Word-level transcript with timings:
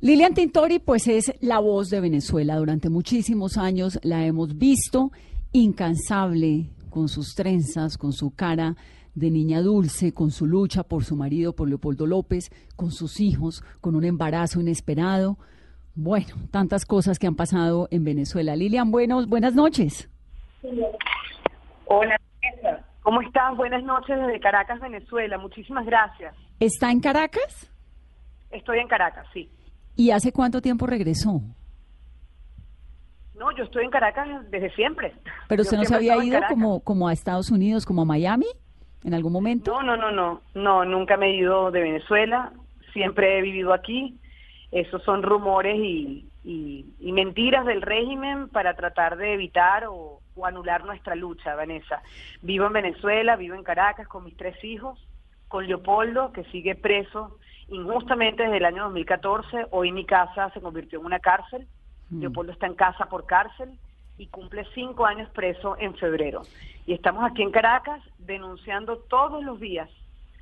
Lilian 0.00 0.32
Tintori, 0.32 0.78
pues 0.78 1.08
es 1.08 1.34
la 1.40 1.58
voz 1.58 1.90
de 1.90 2.00
Venezuela. 2.00 2.54
Durante 2.54 2.88
muchísimos 2.88 3.58
años 3.58 3.98
la 4.04 4.24
hemos 4.24 4.56
visto 4.56 5.10
incansable 5.50 6.70
con 6.88 7.08
sus 7.08 7.34
trenzas, 7.34 7.98
con 7.98 8.12
su 8.12 8.32
cara 8.32 8.76
de 9.16 9.32
niña 9.32 9.60
dulce, 9.60 10.14
con 10.14 10.30
su 10.30 10.46
lucha 10.46 10.84
por 10.84 11.02
su 11.02 11.16
marido, 11.16 11.52
por 11.52 11.68
Leopoldo 11.68 12.06
López, 12.06 12.50
con 12.76 12.92
sus 12.92 13.18
hijos, 13.18 13.64
con 13.80 13.96
un 13.96 14.04
embarazo 14.04 14.60
inesperado. 14.60 15.36
Bueno, 15.96 16.36
tantas 16.52 16.86
cosas 16.86 17.18
que 17.18 17.26
han 17.26 17.34
pasado 17.34 17.88
en 17.90 18.04
Venezuela. 18.04 18.54
Lilian, 18.54 18.92
buenos, 18.92 19.28
buenas 19.28 19.56
noches. 19.56 20.08
Hola. 21.86 22.16
¿cómo 23.02 23.20
estás? 23.22 23.56
Buenas 23.56 23.82
noches 23.82 24.16
desde 24.16 24.38
Caracas, 24.38 24.78
Venezuela. 24.78 25.38
Muchísimas 25.38 25.84
gracias. 25.86 26.36
¿Está 26.60 26.92
en 26.92 27.00
Caracas? 27.00 27.72
Estoy 28.52 28.78
en 28.78 28.86
Caracas, 28.86 29.26
sí. 29.32 29.50
¿Y 29.98 30.12
hace 30.12 30.32
cuánto 30.32 30.62
tiempo 30.62 30.86
regresó? 30.86 31.42
No, 33.34 33.50
yo 33.56 33.64
estoy 33.64 33.84
en 33.84 33.90
Caracas 33.90 34.28
desde 34.48 34.70
siempre. 34.76 35.12
¿Pero 35.48 35.62
Yo 35.62 35.66
usted 35.66 35.76
no 35.76 35.84
se 35.84 35.94
había 35.96 36.24
ido 36.24 36.40
como, 36.48 36.80
como 36.84 37.08
a 37.08 37.12
Estados 37.12 37.50
Unidos, 37.50 37.84
como 37.84 38.02
a 38.02 38.04
Miami 38.04 38.46
en 39.02 39.12
algún 39.12 39.32
momento? 39.32 39.72
No, 39.72 39.82
no, 39.82 39.96
no, 39.96 40.12
no. 40.12 40.40
No, 40.54 40.84
nunca 40.84 41.16
me 41.16 41.26
he 41.30 41.36
ido 41.36 41.72
de 41.72 41.82
Venezuela. 41.82 42.52
Siempre 42.92 43.38
he 43.38 43.42
vivido 43.42 43.72
aquí. 43.72 44.18
Esos 44.70 45.02
son 45.02 45.24
rumores 45.24 45.76
y, 45.76 46.28
y- 46.44 46.86
y 47.00 47.10
mentiras 47.10 47.66
del 47.66 47.82
régimen 47.82 48.48
para 48.50 48.74
tratar 48.74 49.16
de 49.16 49.34
evitar 49.34 49.86
o, 49.86 50.20
o 50.36 50.46
anular 50.46 50.84
nuestra 50.84 51.16
lucha, 51.16 51.56
Vanessa. 51.56 52.02
Vivo 52.42 52.66
en 52.66 52.72
Venezuela, 52.72 53.34
vivo 53.34 53.56
en 53.56 53.64
Caracas 53.64 54.06
con 54.06 54.22
mis 54.24 54.36
tres 54.36 54.62
hijos, 54.62 55.04
con 55.48 55.66
Leopoldo, 55.66 56.30
que 56.32 56.44
sigue 56.52 56.76
preso 56.76 57.38
injustamente 57.68 58.42
desde 58.42 58.58
el 58.58 58.64
año 58.64 58.84
2014. 58.84 59.66
Hoy 59.70 59.92
mi 59.92 60.04
casa 60.04 60.50
se 60.50 60.60
convirtió 60.60 61.00
en 61.00 61.06
una 61.06 61.20
cárcel. 61.20 61.66
Leopoldo 62.10 62.52
está 62.52 62.66
en 62.66 62.74
casa 62.74 63.06
por 63.06 63.26
cárcel 63.26 63.70
y 64.16 64.26
cumple 64.26 64.66
cinco 64.74 65.06
años 65.06 65.28
preso 65.30 65.76
en 65.78 65.94
febrero. 65.94 66.42
Y 66.86 66.94
estamos 66.94 67.30
aquí 67.30 67.42
en 67.42 67.50
Caracas 67.50 68.02
denunciando 68.18 68.98
todos 69.08 69.44
los 69.44 69.60
días 69.60 69.88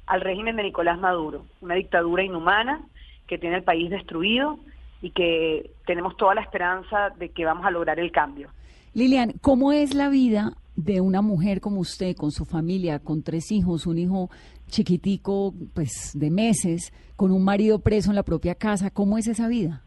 al 0.06 0.20
régimen 0.20 0.56
de 0.56 0.62
Nicolás 0.62 0.98
Maduro, 0.98 1.44
una 1.60 1.74
dictadura 1.74 2.22
inhumana 2.22 2.80
que 3.26 3.38
tiene 3.38 3.56
el 3.56 3.64
país 3.64 3.90
destruido 3.90 4.58
y 5.02 5.10
que 5.10 5.70
tenemos 5.86 6.16
toda 6.16 6.34
la 6.34 6.42
esperanza 6.42 7.10
de 7.18 7.30
que 7.30 7.44
vamos 7.44 7.66
a 7.66 7.70
lograr 7.70 7.98
el 7.98 8.12
cambio. 8.12 8.48
Lilian, 8.94 9.32
¿cómo 9.40 9.72
es 9.72 9.94
la 9.94 10.08
vida 10.08 10.52
de 10.76 11.00
una 11.00 11.22
mujer 11.22 11.60
como 11.60 11.80
usted, 11.80 12.14
con 12.16 12.30
su 12.30 12.44
familia, 12.44 12.98
con 12.98 13.22
tres 13.22 13.50
hijos, 13.50 13.86
un 13.86 13.98
hijo 13.98 14.30
chiquitico, 14.68 15.54
pues 15.74 16.12
de 16.14 16.30
meses, 16.30 16.92
con 17.16 17.30
un 17.30 17.44
marido 17.44 17.78
preso 17.78 18.10
en 18.10 18.16
la 18.16 18.22
propia 18.22 18.54
casa? 18.54 18.90
¿Cómo 18.90 19.18
es 19.18 19.26
esa 19.26 19.48
vida? 19.48 19.82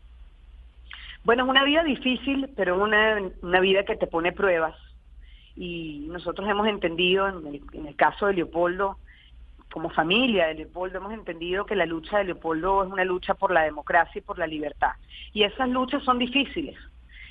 Bueno, 1.23 1.43
es 1.43 1.49
una 1.49 1.63
vida 1.63 1.83
difícil, 1.83 2.49
pero 2.55 2.81
una, 2.81 3.19
una 3.41 3.59
vida 3.59 3.83
que 3.83 3.95
te 3.95 4.07
pone 4.07 4.31
pruebas. 4.31 4.75
Y 5.55 6.07
nosotros 6.09 6.49
hemos 6.49 6.67
entendido, 6.67 7.27
en 7.27 7.45
el, 7.47 7.61
en 7.73 7.87
el 7.87 7.95
caso 7.95 8.27
de 8.27 8.33
Leopoldo, 8.33 8.97
como 9.71 9.89
familia 9.89 10.47
de 10.47 10.55
Leopoldo, 10.55 10.97
hemos 10.97 11.13
entendido 11.13 11.65
que 11.65 11.75
la 11.75 11.85
lucha 11.85 12.17
de 12.17 12.23
Leopoldo 12.23 12.83
es 12.83 12.91
una 12.91 13.03
lucha 13.03 13.33
por 13.35 13.51
la 13.51 13.63
democracia 13.63 14.19
y 14.19 14.23
por 14.23 14.39
la 14.39 14.47
libertad. 14.47 14.93
Y 15.33 15.43
esas 15.43 15.69
luchas 15.69 16.03
son 16.03 16.17
difíciles. 16.17 16.77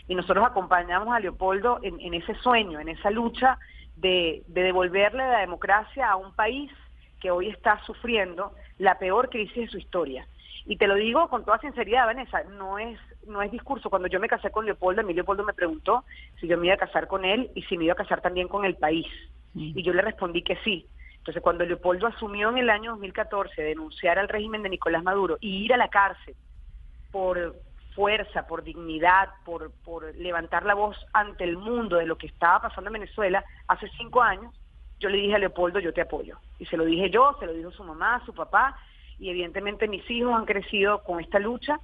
Y 0.07 0.15
nosotros 0.15 0.47
acompañamos 0.47 1.15
a 1.15 1.21
Leopoldo 1.21 1.81
en, 1.83 2.01
en 2.01 2.15
ese 2.15 2.35
sueño, 2.37 2.81
en 2.81 2.89
esa 2.89 3.11
lucha 3.11 3.59
de, 3.97 4.43
de 4.47 4.63
devolverle 4.63 5.19
la 5.19 5.41
democracia 5.41 6.09
a 6.09 6.17
un 6.17 6.33
país 6.35 6.71
que 7.21 7.31
hoy 7.31 7.49
está 7.49 7.81
sufriendo 7.85 8.53
la 8.79 8.99
peor 8.99 9.29
crisis 9.29 9.57
de 9.57 9.69
su 9.69 9.79
historia. 9.79 10.27
Y 10.67 10.77
te 10.77 10.87
lo 10.87 10.97
digo 10.97 11.29
con 11.29 11.45
toda 11.45 11.59
sinceridad, 11.59 12.07
Vanessa, 12.07 12.43
no 12.45 12.79
es 12.79 12.99
no 13.27 13.43
es 13.43 13.51
discurso. 13.51 13.91
Cuando 13.91 14.09
yo 14.09 14.21
me 14.21 14.29
casé 14.29 14.51
con 14.51 14.65
Leopoldo, 14.65 15.03
a 15.03 15.05
mí 15.05 15.15
Leopoldo 15.15 15.45
me 15.45 15.53
preguntó 15.53 16.05
si 16.41 16.47
yo 16.47 16.59
me 16.59 16.67
iba 16.67 16.75
a 16.75 16.79
casar 16.79 17.07
con 17.07 17.25
él 17.25 17.51
y 17.55 17.63
si 17.63 17.77
me 17.77 17.85
iba 17.85 17.93
a 17.93 17.97
casar 17.97 18.21
también 18.21 18.49
con 18.49 18.65
el 18.65 18.75
país. 18.75 19.07
Y 19.55 19.83
yo 19.83 19.93
le 19.93 20.03
respondí 20.03 20.43
que 20.43 20.57
sí. 20.65 20.87
Entonces, 21.19 21.43
cuando 21.43 21.65
Leopoldo 21.65 22.07
asumió 22.07 22.49
en 22.51 22.59
el 22.59 22.71
año 22.71 22.93
2014 22.93 23.63
denunciar 23.63 24.19
al 24.19 24.29
régimen 24.29 24.63
de 24.63 24.71
Nicolás 24.71 25.03
Maduro 25.03 25.37
y 25.41 25.65
ir 25.65 25.75
a 25.75 25.77
la 25.77 25.89
cárcel 25.89 26.35
por 27.11 27.57
fuerza, 27.95 28.47
por 28.47 28.63
dignidad, 28.63 29.29
por, 29.45 29.73
por 29.85 30.15
levantar 30.15 30.65
la 30.65 30.75
voz 30.75 30.97
ante 31.13 31.45
el 31.45 31.57
mundo 31.57 31.97
de 31.97 32.07
lo 32.07 32.17
que 32.17 32.29
estaba 32.29 32.63
pasando 32.63 32.89
en 32.89 32.95
Venezuela 32.95 33.45
hace 33.67 33.89
cinco 33.99 34.23
años, 34.23 34.55
yo 35.01 35.09
le 35.09 35.19
dije 35.19 35.35
a 35.35 35.39
Leopoldo, 35.39 35.81
yo 35.81 35.93
te 35.93 36.01
apoyo. 36.01 36.39
Y 36.59 36.67
se 36.67 36.77
lo 36.77 36.85
dije 36.85 37.11
yo, 37.11 37.37
se 37.39 37.47
lo 37.47 37.53
dijo 37.53 37.71
su 37.71 37.85
mamá, 37.85 38.23
su 38.27 38.35
papá, 38.35 38.77
y 39.19 39.31
evidentemente 39.31 39.89
mis 39.89 40.09
hijos 40.11 40.35
han 40.35 40.45
crecido 40.45 41.03
con 41.03 41.21
esta 41.21 41.39
lucha. 41.39 41.81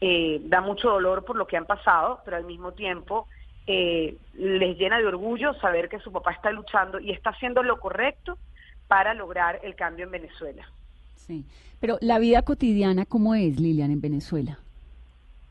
Eh, 0.00 0.40
da 0.44 0.60
mucho 0.60 0.90
dolor 0.90 1.24
por 1.24 1.36
lo 1.36 1.46
que 1.46 1.56
han 1.56 1.66
pasado, 1.66 2.20
pero 2.24 2.36
al 2.36 2.44
mismo 2.44 2.72
tiempo 2.72 3.26
eh, 3.66 4.16
les 4.34 4.78
llena 4.78 4.98
de 4.98 5.06
orgullo 5.06 5.54
saber 5.54 5.88
que 5.88 5.98
su 5.98 6.12
papá 6.12 6.32
está 6.32 6.50
luchando 6.52 7.00
y 7.00 7.10
está 7.10 7.30
haciendo 7.30 7.62
lo 7.62 7.80
correcto 7.80 8.38
para 8.86 9.12
lograr 9.12 9.60
el 9.62 9.74
cambio 9.74 10.04
en 10.04 10.12
Venezuela. 10.12 10.70
Sí. 11.14 11.44
Pero 11.80 11.98
la 12.00 12.18
vida 12.18 12.42
cotidiana, 12.42 13.06
¿cómo 13.06 13.34
es, 13.34 13.60
Lilian, 13.60 13.90
en 13.90 14.00
Venezuela? 14.00 14.58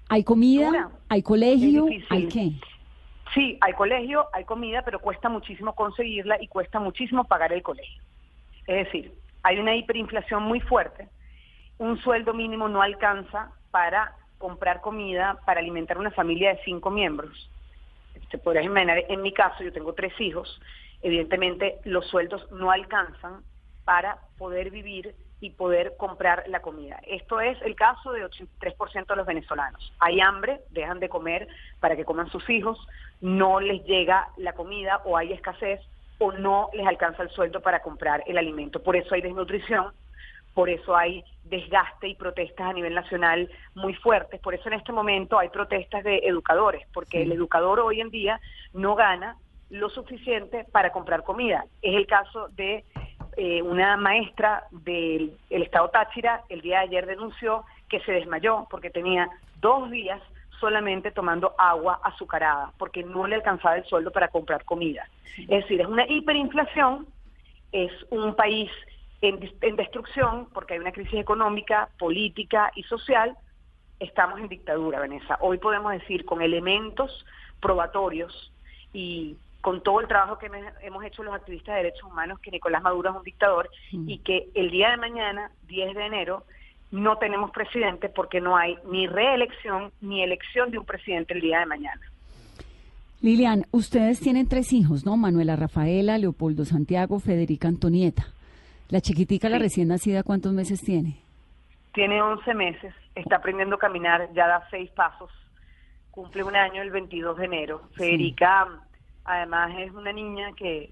¿Hay 0.10 0.24
comida? 0.24 0.92
¿Hay 1.10 1.22
colegio? 1.22 1.88
¿Hay 2.10 2.28
qué? 2.28 2.54
Sí, 3.34 3.58
hay 3.62 3.74
colegio, 3.74 4.28
hay 4.34 4.46
comida, 4.46 4.82
pero 4.84 5.00
cuesta 5.00 5.30
muchísimo 5.30 5.74
conseguirla 5.76 6.42
y 6.42 6.48
cuesta 6.48 6.80
muchísimo 6.80 7.26
pagar 7.26 7.52
el 7.54 7.64
colegio. 7.64 8.02
Es 8.68 8.86
decir, 8.86 9.14
hay 9.44 9.60
una 9.60 9.76
hiperinflación 9.76 10.44
muy 10.44 10.60
fuerte, 10.62 11.08
un 11.78 11.98
sueldo 12.00 12.34
mínimo 12.34 12.68
no 12.68 12.82
alcanza 12.82 13.52
para 13.72 14.14
comprar 14.38 14.82
comida, 14.82 15.40
para 15.46 15.60
alimentar 15.60 15.98
una 15.98 16.12
familia 16.12 16.54
de 16.54 16.62
cinco 16.64 16.90
miembros. 16.90 17.50
Se 18.32 18.38
podrá 18.38 18.62
imaginar, 18.62 19.04
en 19.08 19.22
mi 19.22 19.32
caso, 19.32 19.64
yo 19.64 19.72
tengo 19.72 19.94
tres 19.94 20.14
hijos, 20.20 20.62
evidentemente 21.02 21.80
los 21.86 22.06
sueldos 22.08 22.52
no 22.52 22.72
alcanzan 22.72 23.44
para 23.86 24.18
poder 24.38 24.70
vivir 24.70 25.16
y 25.40 25.52
poder 25.52 25.96
comprar 25.98 26.44
la 26.48 26.62
comida. 26.62 27.00
Esto 27.06 27.40
es 27.40 27.62
el 27.62 27.75
caso 27.75 28.12
de 28.12 28.25
83% 28.25 29.06
de 29.06 29.16
los 29.16 29.25
venezolanos. 29.25 29.94
Hay 30.00 30.20
hambre, 30.20 30.62
dejan 30.72 31.00
de 31.00 31.09
comer 31.09 31.48
para 31.80 31.96
que 31.96 32.06
coman 32.06 32.30
sus 32.31 32.50
hijos, 32.50 32.80
no 33.22 33.59
les 33.59 33.84
llega 33.86 34.30
la 34.38 34.53
comida 34.53 35.02
o 35.06 35.16
hay 35.16 35.34
escasez 35.34 35.80
o 36.20 36.31
no 36.31 36.70
les 36.74 36.88
alcanza 36.88 37.24
el 37.24 37.30
sueldo 37.30 37.62
para 37.62 37.81
comprar 37.81 38.24
el 38.25 38.38
alimento. 38.38 38.81
Por 38.81 38.96
eso 38.96 39.14
hay 39.14 39.22
desnutrición, 39.22 39.94
por 40.53 40.70
eso 40.70 40.96
hay 40.96 41.24
desgaste 41.44 42.08
y 42.08 42.16
protestas 42.16 42.68
a 42.68 42.74
nivel 42.74 42.96
nacional 42.96 43.50
muy 43.75 43.94
fuertes. 43.94 44.42
Por 44.42 44.56
eso 44.56 44.68
en 44.68 44.74
este 44.74 44.92
momento 44.92 45.38
hay 45.38 45.50
protestas 45.50 46.04
de 46.04 46.18
educadores, 46.24 46.88
porque 46.94 47.22
el 47.22 47.31
educador 47.31 47.80
hoy 47.80 48.02
en 48.02 48.09
día 48.09 48.40
no 48.74 48.96
gana 48.96 49.38
lo 49.69 49.90
suficiente 49.90 50.66
para 50.72 50.92
comprar 50.92 51.24
comida. 51.24 51.66
Es 51.81 51.96
el 51.96 52.08
caso 52.08 52.48
de 52.50 52.84
eh, 53.38 53.62
una 53.62 53.98
maestra 53.98 54.66
del 54.72 55.38
el 55.52 55.62
estado 55.62 55.90
Táchira, 55.90 56.42
el 56.50 56.62
día 56.62 56.80
de 56.80 56.86
ayer 56.86 57.06
denunció 57.06 57.64
que 57.88 58.00
se 58.02 58.12
desmayó 58.12 58.68
porque 58.70 58.90
tenía 58.90 59.30
dos 59.62 59.92
días 59.92 60.19
solamente 60.60 61.12
tomando 61.12 61.54
agua 61.57 62.00
azucarada, 62.04 62.72
porque 62.80 63.04
no 63.04 63.28
le 63.28 63.36
alcanzaba 63.36 63.78
el 63.78 63.86
sueldo 63.86 64.12
para 64.12 64.30
comprar 64.30 64.66
comida. 64.66 65.07
Es 65.38 65.62
decir, 65.63 65.81
es 65.81 65.88
una 65.88 66.07
hiperinflación, 66.07 67.06
es 67.72 67.92
un 68.10 68.36
país 68.36 68.72
en, 69.22 69.39
en 69.62 69.75
destrucción, 69.75 70.48
porque 70.51 70.74
hay 70.74 70.80
una 70.80 70.92
crisis 70.92 71.19
económica, 71.19 71.89
política 72.00 72.72
y 72.75 72.81
social, 72.84 73.38
estamos 74.00 74.39
en 74.39 74.48
dictadura, 74.48 75.00
Vanessa. 75.00 75.38
Hoy 75.42 75.60
podemos 75.60 75.92
decir 75.92 76.25
con 76.25 76.42
elementos 76.42 77.24
probatorios 77.62 78.51
y 78.94 79.38
con 79.62 79.81
todo 79.81 80.00
el 80.00 80.07
trabajo 80.07 80.38
que 80.38 80.50
hemos 80.81 81.04
hecho 81.04 81.24
los 81.24 81.33
activistas 81.33 81.75
de 81.75 81.83
derechos 81.83 82.04
humanos 82.04 82.39
que 82.39 82.51
Nicolás 82.51 82.81
Maduro 82.81 83.09
es 83.09 83.15
un 83.18 83.24
dictador 83.24 83.69
y 83.92 84.19
que 84.19 84.50
el 84.54 84.71
día 84.71 84.92
de 84.92 84.98
mañana, 84.98 85.51
10 85.68 85.95
de 85.95 86.06
enero, 86.06 86.44
no 86.92 87.18
tenemos 87.18 87.51
presidente 87.51 88.07
porque 88.09 88.39
no 88.39 88.56
hay 88.56 88.77
ni 88.89 89.07
reelección 89.07 89.92
ni 90.01 90.24
elección 90.24 90.71
de 90.71 90.77
un 90.77 90.86
presidente 90.86 91.33
el 91.33 91.42
día 91.42 91.59
de 91.59 91.65
mañana. 91.65 92.01
Lilian, 93.21 93.65
ustedes 93.71 94.19
tienen 94.19 94.48
tres 94.48 94.71
hijos, 94.71 95.06
¿no? 95.06 95.18
Manuela 95.18 95.56
Rafaela, 95.56 96.18
Leopoldo 96.18 96.65
Santiago, 96.65 97.19
Federica 97.19 97.68
Antonieta. 97.68 98.27
La 98.89 99.01
chiquitica, 99.01 99.50
la 99.50 99.57
recién 99.57 99.89
nacida, 99.89 100.24
¿cuántos 100.24 100.53
meses 100.53 100.80
tiene? 100.81 101.18
tiene 101.98 102.21
11 102.21 102.53
meses, 102.53 102.94
está 103.15 103.38
aprendiendo 103.38 103.77
a 103.77 103.80
caminar, 103.80 104.30
ya 104.36 104.45
da 104.45 104.68
seis 104.69 104.88
pasos, 104.92 105.31
cumple 106.12 106.44
un 106.44 106.56
año 106.56 106.83
el 106.83 106.92
22 106.92 107.39
de 107.39 107.45
enero. 107.45 107.81
Federica, 107.95 108.68
además, 109.27 109.71
es 109.77 109.91
una 109.94 110.12
niña 110.12 110.51
que, 110.53 110.91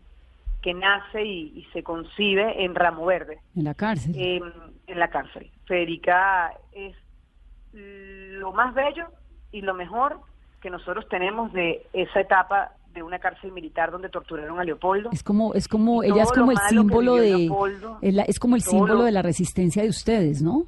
que 0.61 0.73
nace 0.73 1.23
y, 1.23 1.67
se 1.73 1.81
concibe 1.81 2.63
en 2.63 2.75
Ramo 2.75 3.05
Verde. 3.05 3.39
En 3.55 3.63
la 3.63 3.73
cárcel. 3.73 4.15
en 4.15 4.99
la 4.99 5.09
cárcel. 5.09 5.49
Federica 5.65 6.53
es 6.71 6.95
lo 7.73 8.51
más 8.53 8.73
bello 8.73 9.07
y 9.51 9.61
lo 9.61 9.73
mejor 9.73 10.19
que 10.61 10.69
nosotros 10.69 11.07
tenemos 11.09 11.51
de 11.53 11.85
esa 11.93 12.21
etapa 12.21 12.71
de 12.93 13.03
una 13.03 13.19
cárcel 13.19 13.51
militar 13.51 13.91
donde 13.91 14.09
torturaron 14.09 14.59
a 14.59 14.63
Leopoldo. 14.63 15.09
Es 15.11 15.21
como, 15.21 15.53
es 15.53 15.67
como, 15.67 16.01
ella 16.01 16.23
es 16.23 16.31
como 16.31 16.51
el 16.51 16.57
símbolo 16.69 17.15
de, 17.15 17.51
es, 18.01 18.39
como 18.39 18.55
el 18.55 18.61
símbolo 18.61 19.03
de 19.03 19.11
la 19.11 19.21
resistencia 19.21 19.83
de 19.83 19.89
ustedes, 19.89 20.41
¿no? 20.41 20.63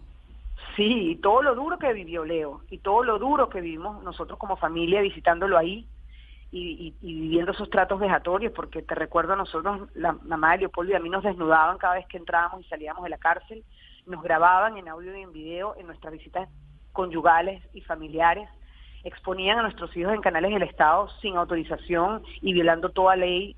Sí, 0.75 1.11
y 1.11 1.15
todo 1.15 1.41
lo 1.41 1.55
duro 1.55 1.79
que 1.79 1.91
vivió 1.93 2.23
Leo, 2.23 2.61
y 2.69 2.77
todo 2.79 3.03
lo 3.03 3.17
duro 3.17 3.49
que 3.49 3.61
vivimos 3.61 4.03
nosotros 4.03 4.37
como 4.37 4.57
familia 4.57 5.01
visitándolo 5.01 5.57
ahí, 5.57 5.87
y, 6.51 6.94
viviendo 7.01 7.51
esos 7.51 7.69
tratos 7.69 7.99
vejatorios, 7.99 8.53
porque 8.53 8.81
te 8.81 8.95
recuerdo 8.95 9.33
a 9.33 9.38
nosotros, 9.38 9.89
la 9.94 10.13
mamá 10.13 10.53
de 10.53 10.59
Leopoldo 10.59 10.94
y 10.94 10.95
a 10.95 10.99
mí 10.99 11.09
nos 11.09 11.23
desnudaban 11.23 11.77
cada 11.77 11.95
vez 11.95 12.05
que 12.07 12.17
entrábamos 12.17 12.65
y 12.65 12.69
salíamos 12.69 13.03
de 13.03 13.09
la 13.09 13.17
cárcel, 13.17 13.63
nos 14.05 14.23
grababan 14.23 14.77
en 14.77 14.88
audio 14.88 15.15
y 15.15 15.21
en 15.21 15.33
video 15.33 15.75
en 15.77 15.88
nuestras 15.88 16.13
visitas 16.13 16.49
conyugales 16.94 17.61
y 17.73 17.81
familiares, 17.81 18.49
exponían 19.03 19.59
a 19.59 19.61
nuestros 19.63 19.95
hijos 19.95 20.13
en 20.13 20.21
canales 20.21 20.51
del 20.51 20.63
Estado 20.63 21.09
sin 21.21 21.35
autorización 21.35 22.23
y 22.41 22.53
violando 22.53 22.89
toda 22.89 23.15
ley 23.15 23.55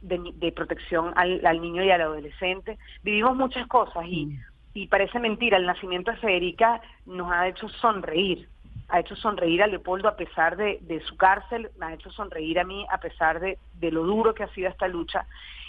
de, 0.00 0.52
protección 0.52 1.12
al, 1.14 1.60
niño 1.60 1.84
y 1.84 1.90
al 1.90 2.00
adolescente. 2.00 2.78
Vivimos 3.02 3.36
muchas 3.36 3.66
cosas 3.68 4.04
y, 4.08 4.26
mm. 4.26 4.40
y 4.74 4.86
parece 4.88 5.20
mentira, 5.20 5.56
el 5.56 5.66
nacimiento 5.66 6.10
de 6.10 6.16
Federica 6.16 6.80
nos 7.06 7.30
ha 7.30 7.46
hecho 7.46 7.68
sonreír, 7.68 8.48
ha 8.92 9.00
hecho 9.00 9.16
sonreír 9.16 9.62
a 9.62 9.66
Leopoldo 9.66 10.08
a 10.08 10.16
pesar 10.16 10.56
de, 10.56 11.02
su 11.06 11.16
cárcel, 11.16 11.70
me 11.78 11.86
ha 11.86 11.94
hecho 11.94 12.10
sonreír 12.10 12.60
a 12.60 12.64
mí 12.64 12.86
a 12.90 12.98
pesar 12.98 13.40
de, 13.40 13.58
lo 13.90 14.04
duro 14.04 14.34
que 14.34 14.44
ha 14.44 14.54
sido 14.54 14.68
esta 14.68 14.86
lucha 14.86 15.26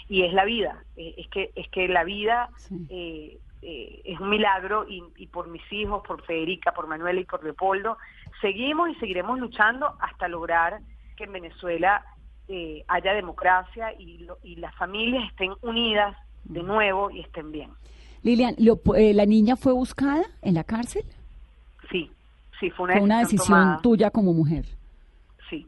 y 0.08 0.22
es 0.22 0.32
la 0.32 0.44
vida, 0.44 0.84
eh, 0.96 1.14
es 1.16 1.28
que 1.28 1.50
es 1.56 1.68
que 1.70 1.88
la 1.88 2.04
vida 2.04 2.50
eh, 2.90 3.38
eh, 3.62 4.02
es 4.04 4.20
un 4.20 4.28
milagro 4.28 4.86
y, 4.88 5.02
y, 5.16 5.26
por 5.28 5.48
mis 5.48 5.62
hijos, 5.72 6.02
por 6.06 6.22
Federica, 6.26 6.72
por 6.72 6.86
Manuela 6.86 7.18
y 7.18 7.24
por 7.24 7.42
Leopoldo 7.42 7.96
seguimos 8.40 8.90
y 8.90 8.94
seguiremos 8.96 9.38
luchando 9.38 9.96
hasta 10.00 10.28
lograr 10.28 10.80
que 11.16 11.24
en 11.24 11.32
Venezuela 11.32 12.04
eh, 12.48 12.84
haya 12.88 13.14
democracia 13.14 13.94
y, 13.98 14.28
y, 14.42 14.56
las 14.56 14.74
familias 14.74 15.24
estén 15.30 15.54
unidas 15.62 16.14
de 16.44 16.62
nuevo 16.62 17.10
y 17.10 17.20
estén 17.20 17.52
bien. 17.52 17.70
Lilian, 18.22 18.54
eh, 18.58 19.14
¿la 19.14 19.24
niña 19.24 19.56
fue 19.56 19.72
buscada 19.72 20.24
en 20.42 20.54
la 20.54 20.64
cárcel? 20.64 21.04
Sí, 21.90 22.10
sí, 22.60 22.70
fue 22.70 22.86
una, 22.86 23.00
una 23.00 23.18
decisión, 23.20 23.80
tuya 23.82 24.10
como 24.10 24.32
mujer. 24.32 24.64
Sí. 25.48 25.66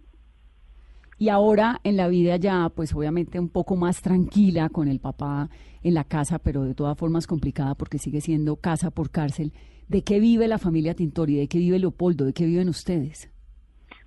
Y 1.18 1.28
ahora 1.28 1.80
en 1.84 1.96
la 1.96 2.08
vida 2.08 2.36
ya, 2.36 2.68
pues 2.68 2.94
obviamente 2.94 3.38
un 3.38 3.48
poco 3.48 3.76
más 3.76 4.02
tranquila 4.02 4.68
con 4.68 4.88
el 4.88 5.00
papá 5.00 5.48
en 5.82 5.94
la 5.94 6.04
casa, 6.04 6.38
pero 6.38 6.64
de 6.64 6.74
todas 6.74 6.98
formas 6.98 7.26
complicada 7.26 7.74
porque 7.74 7.98
sigue 7.98 8.20
siendo 8.20 8.56
casa 8.56 8.90
por 8.90 9.10
cárcel. 9.10 9.52
¿De 9.88 10.02
qué 10.02 10.18
vive 10.18 10.48
la 10.48 10.58
familia 10.58 10.94
Tintori? 10.94 11.36
¿De 11.36 11.48
qué 11.48 11.58
vive 11.58 11.78
Leopoldo? 11.78 12.24
¿De 12.24 12.32
qué 12.32 12.44
viven 12.44 12.68
ustedes? 12.68 13.32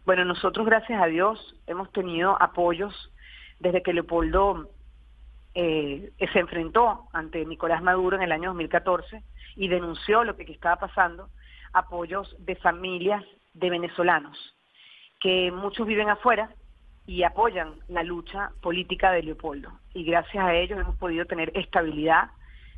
Bueno, 0.06 0.26
nosotros, 0.26 0.66
gracias 0.66 1.02
a 1.02 1.06
Dios, 1.06 1.56
hemos 1.68 1.92
tenido 1.92 2.42
apoyos 2.42 2.94
desde 3.60 3.82
que 3.84 3.94
Leopoldo 3.94 4.70
eh, 5.54 6.12
se 6.34 6.40
enfrentó 6.40 7.08
ante 7.14 7.46
Nicolás 7.46 7.82
Maduro 7.82 8.18
en 8.18 8.24
el 8.24 8.32
año 8.32 8.50
2014 8.50 9.24
y 9.56 9.68
denunció 9.68 10.24
lo 10.24 10.36
que 10.36 10.44
estaba 10.52 10.78
pasando, 10.78 11.30
apoyos 11.74 12.36
de 12.40 12.56
familias 12.56 13.24
de 13.54 13.70
venezolanos, 13.70 14.38
que 15.20 15.52
muchos 15.52 15.86
viven 15.88 16.10
afuera 16.10 16.50
y 17.06 17.24
apoyan 17.24 17.74
la 17.88 18.04
lucha 18.04 18.52
política 18.62 19.12
de 19.12 19.24
Leopoldo. 19.24 19.72
Y 19.94 20.04
gracias 20.04 20.44
a 20.44 20.54
ellos 20.54 20.80
hemos 20.80 20.96
podido 20.98 21.26
tener 21.26 21.52
estabilidad 21.56 22.30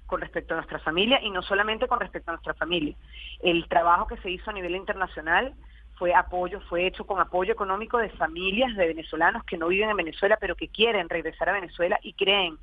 con 0.07 0.21
respecto 0.21 0.53
a 0.53 0.57
nuestra 0.57 0.79
familia 0.79 1.21
y 1.21 1.29
no 1.31 1.41
solamente 1.41 1.88
con 1.88 1.99
respecto 1.99 2.31
a 2.31 2.33
nuestra 2.33 2.53
familia. 2.53 2.95
El 3.41 3.67
trabajo 3.67 4.07
que 4.07 4.17
se 4.17 4.29
hizo 4.29 4.49
a 4.49 4.53
nivel 4.53 4.75
internacional 4.75 5.53
fue 5.97 6.13
apoyo, 6.13 6.59
fue 6.61 6.88
hecho 6.88 7.05
con 7.05 7.19
apoyo 7.19 7.53
económico 7.53 7.97
de 7.97 8.09
familias 8.09 8.75
de 8.75 8.88
venezolanos 8.88 9.43
que 9.45 9.57
no 9.57 9.67
viven 9.67 9.89
en 9.89 9.97
Venezuela 9.97 10.38
pero 10.39 10.55
que 10.55 10.67
quieren 10.67 11.09
regresar 11.09 11.49
a 11.49 11.53
Venezuela 11.53 11.99
y 12.01 12.13
creen 12.13 12.57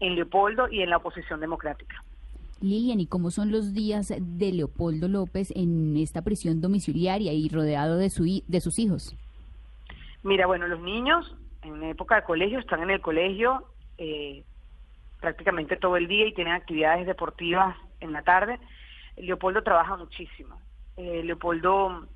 en 0.00 0.14
Leopoldo 0.14 0.68
y 0.68 0.82
en 0.82 0.90
la 0.90 0.98
oposición 0.98 1.40
democrática. 1.40 2.02
Lilian, 2.60 3.00
¿y 3.00 3.06
cómo 3.06 3.30
son 3.30 3.50
los 3.50 3.74
días 3.74 4.12
de 4.18 4.52
Leopoldo 4.52 5.08
López 5.08 5.52
en 5.54 5.96
esta 5.96 6.22
prisión 6.22 6.60
domiciliaria 6.60 7.32
y 7.32 7.48
rodeado 7.48 7.98
de, 7.98 8.10
su, 8.10 8.24
de 8.46 8.60
sus 8.60 8.78
hijos? 8.78 9.14
Mira, 10.22 10.46
bueno, 10.46 10.66
los 10.66 10.80
niños 10.80 11.36
en 11.62 11.82
época 11.82 12.16
de 12.16 12.22
colegio 12.22 12.58
están 12.58 12.82
en 12.82 12.90
el 12.90 13.00
colegio, 13.00 13.64
eh, 13.98 14.44
prácticamente 15.20 15.76
todo 15.76 15.96
el 15.96 16.08
día 16.08 16.26
y 16.26 16.34
tienen 16.34 16.54
actividades 16.54 17.06
deportivas 17.06 17.76
en 18.00 18.12
la 18.12 18.22
tarde. 18.22 18.58
Leopoldo 19.16 19.62
trabaja 19.62 19.96
muchísimo. 19.96 20.60
Eh, 20.96 21.22
Leopoldo, 21.24 22.06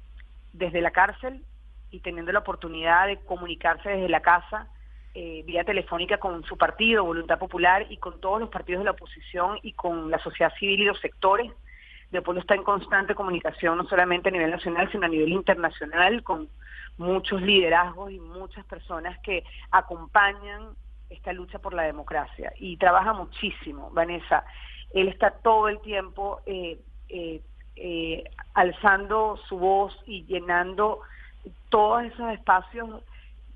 desde 0.53 0.81
la 0.81 0.91
cárcel 0.91 1.45
y 1.91 2.01
teniendo 2.01 2.33
la 2.33 2.41
oportunidad 2.41 3.07
de 3.07 3.19
comunicarse 3.19 3.89
desde 3.89 4.09
la 4.09 4.21
casa, 4.21 4.69
eh, 5.15 5.43
vía 5.45 5.65
telefónica 5.65 6.19
con 6.19 6.45
su 6.45 6.57
partido, 6.57 7.05
Voluntad 7.05 7.39
Popular, 7.39 7.87
y 7.91 7.97
con 7.97 8.21
todos 8.21 8.41
los 8.41 8.49
partidos 8.49 8.81
de 8.81 8.85
la 8.85 8.91
oposición 8.93 9.59
y 9.63 9.73
con 9.73 10.11
la 10.11 10.19
sociedad 10.19 10.53
civil 10.59 10.81
y 10.81 10.85
los 10.85 11.01
sectores. 11.01 11.51
Leopoldo 12.11 12.41
está 12.41 12.55
en 12.55 12.65
constante 12.65 13.15
comunicación, 13.15 13.77
no 13.77 13.85
solamente 13.85 14.29
a 14.29 14.33
nivel 14.33 14.51
nacional, 14.51 14.91
sino 14.91 15.07
a 15.07 15.09
nivel 15.09 15.31
internacional, 15.31 16.23
con 16.23 16.49
muchos 16.99 17.41
liderazgos 17.41 18.11
y 18.11 18.21
muchas 18.21 18.65
personas 18.67 19.19
que 19.21 19.45
acompañan 19.71 20.75
esta 21.09 21.33
lucha 21.33 21.59
por 21.59 21.75
la 21.75 21.83
democracia 21.83 22.53
y 22.59 22.77
trabaja 22.77 23.13
muchísimo, 23.13 23.91
Vanessa. 23.91 24.45
Él 24.93 25.09
está 25.09 25.31
todo 25.31 25.69
el 25.69 25.81
tiempo 25.81 26.41
eh, 26.47 26.79
eh, 27.09 27.43
eh, 27.77 28.25
alzando 28.55 29.39
su 29.49 29.59
voz 29.59 29.97
y 30.07 30.25
llenando 30.25 31.01
todos 31.69 32.05
esos 32.05 32.33
espacios 32.33 33.03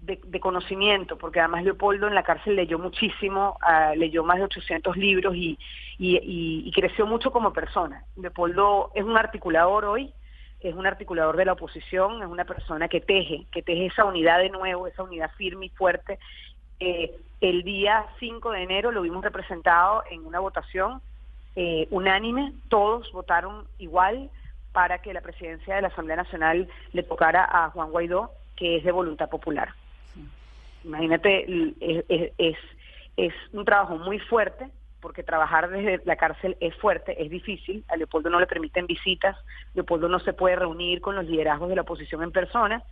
de, 0.07 0.41
conocimiento, 0.41 1.17
porque 1.17 1.41
además 1.41 1.65
Leopoldo 1.65 2.07
en 2.09 2.15
la 2.15 2.23
cárcel 2.23 2.57
leyó 2.57 2.79
muchísimo, 2.79 3.57
ah, 3.63 3.95
leyó 3.97 4.25
más 4.25 4.39
de 4.39 4.45
800 4.45 4.97
libros 4.97 5.35
y, 5.35 5.59
y, 5.99 6.71
creció 6.73 7.07
mucho 7.07 7.31
como 7.31 7.53
persona. 7.53 8.05
Leopoldo 8.17 8.91
es 8.95 9.05
un 9.05 9.17
articulador 9.17 9.85
hoy, 9.85 10.13
es 10.61 10.75
un 10.75 10.87
articulador 10.87 11.37
de 11.37 11.45
la 11.45 11.53
oposición, 11.53 12.23
es 12.23 12.29
una 12.29 12.45
persona 12.45 12.89
que 12.89 13.01
teje, 13.01 13.47
que 13.53 13.63
teje 13.63 13.87
esa 13.87 14.05
unidad 14.05 14.39
de 14.39 14.51
nuevo, 14.51 14.87
esa 14.87 15.03
unidad 15.03 15.31
firme 15.37 15.67
y 15.67 15.71
fuerte 15.71 16.19
eh, 16.81 17.15
el 17.41 17.63
día 17.63 18.07
5 18.19 18.51
de 18.51 18.63
enero 18.63 18.91
lo 18.91 19.03
vimos 19.03 19.23
representado 19.23 20.03
en 20.11 20.27
una 20.27 20.41
votación 20.41 21.01
eh, 21.57 21.87
unánime, 21.91 22.53
todos 22.69 23.11
votaron 23.13 23.67
igual 23.79 24.31
para 24.73 25.01
que 25.01 25.15
la 25.15 25.21
presidencia 25.21 25.77
de 25.77 25.83
la 25.83 25.89
Asamblea 25.89 26.17
Nacional 26.17 26.69
le 26.93 27.03
tocara 27.05 27.49
a 27.49 27.71
Juan 27.71 27.91
Guaidó, 27.91 28.33
que 28.57 28.77
es 28.77 28.85
de 28.85 28.91
voluntad 28.91 29.29
popular. 29.29 29.73
Imagínate, 30.85 31.47
es, 32.39 33.35
un 33.53 33.65
trabajo 33.65 33.97
muy 33.97 34.19
fuerte, 34.19 34.69
porque 35.01 35.23
trabajar 35.23 35.71
desde 35.71 36.01
la 36.05 36.17
cárcel 36.17 36.57
es 36.61 36.75
fuerte, 36.77 37.23
es 37.23 37.31
difícil, 37.31 37.85
a 37.89 37.97
Leopoldo 37.97 38.31
no 38.31 38.41
le 38.41 38.47
permiten 38.47 38.87
visitas, 38.87 39.37
Leopoldo 39.75 40.09
no 40.09 40.19
se 40.21 40.33
puede 40.33 40.57
reunir 40.57 41.01
con 41.01 41.15
los 41.15 41.27
liderazgos 41.27 41.69
de 41.69 41.77
la 41.77 41.83
oposición 41.83 42.23
en 42.23 42.33
persona, 42.33 42.83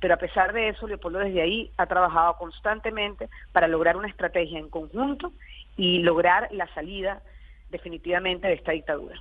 pero 0.00 0.14
a 0.14 0.18
pesar 0.18 0.52
de 0.52 0.68
eso, 0.68 0.86
Leopoldo 0.86 1.18
desde 1.18 1.42
ahí 1.42 1.70
ha 1.76 1.86
trabajado 1.86 2.36
constantemente 2.38 3.28
para 3.52 3.68
lograr 3.68 3.96
una 3.96 4.08
estrategia 4.08 4.58
en 4.58 4.68
conjunto 4.68 5.32
y 5.76 5.98
lograr 5.98 6.48
la 6.52 6.72
salida 6.74 7.22
definitivamente 7.70 8.48
de 8.48 8.54
esta 8.54 8.72
dictadura. 8.72 9.20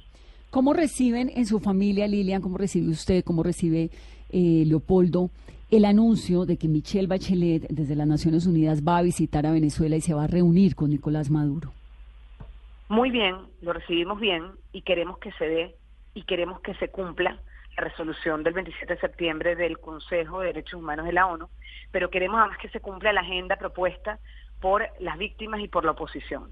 ¿Cómo 0.49 0.73
reciben 0.73 1.29
en 1.35 1.45
su 1.45 1.59
familia, 1.59 2.07
Lilian, 2.07 2.41
cómo 2.41 2.57
recibe 2.57 2.89
usted, 2.89 3.23
cómo 3.23 3.43
recibe 3.43 3.89
eh, 4.31 4.63
Leopoldo 4.65 5.29
el 5.69 5.85
anuncio 5.85 6.45
de 6.45 6.57
que 6.57 6.67
Michelle 6.67 7.07
Bachelet 7.07 7.67
desde 7.69 7.95
las 7.95 8.07
Naciones 8.07 8.45
Unidas 8.45 8.83
va 8.83 8.97
a 8.97 9.01
visitar 9.01 9.45
a 9.45 9.51
Venezuela 9.51 9.95
y 9.95 10.01
se 10.01 10.13
va 10.13 10.23
a 10.23 10.27
reunir 10.27 10.75
con 10.75 10.89
Nicolás 10.89 11.29
Maduro? 11.29 11.71
Muy 12.89 13.11
bien, 13.11 13.35
lo 13.61 13.73
recibimos 13.73 14.19
bien 14.19 14.43
y 14.71 14.81
queremos 14.83 15.17
que 15.17 15.31
se 15.33 15.45
dé 15.45 15.75
y 16.13 16.23
queremos 16.23 16.61
que 16.61 16.73
se 16.75 16.89
cumpla 16.89 17.37
resolución 17.75 18.43
del 18.43 18.53
27 18.53 18.95
de 18.95 18.99
septiembre 18.99 19.55
del 19.55 19.77
Consejo 19.77 20.39
de 20.39 20.47
Derechos 20.47 20.79
Humanos 20.79 21.05
de 21.05 21.13
la 21.13 21.27
ONU, 21.27 21.49
pero 21.91 22.09
queremos 22.09 22.39
además 22.39 22.57
que 22.59 22.69
se 22.69 22.79
cumpla 22.79 23.13
la 23.13 23.21
agenda 23.21 23.57
propuesta 23.57 24.19
por 24.61 24.87
las 24.99 25.17
víctimas 25.17 25.59
y 25.59 25.67
por 25.67 25.85
la 25.85 25.91
oposición. 25.91 26.51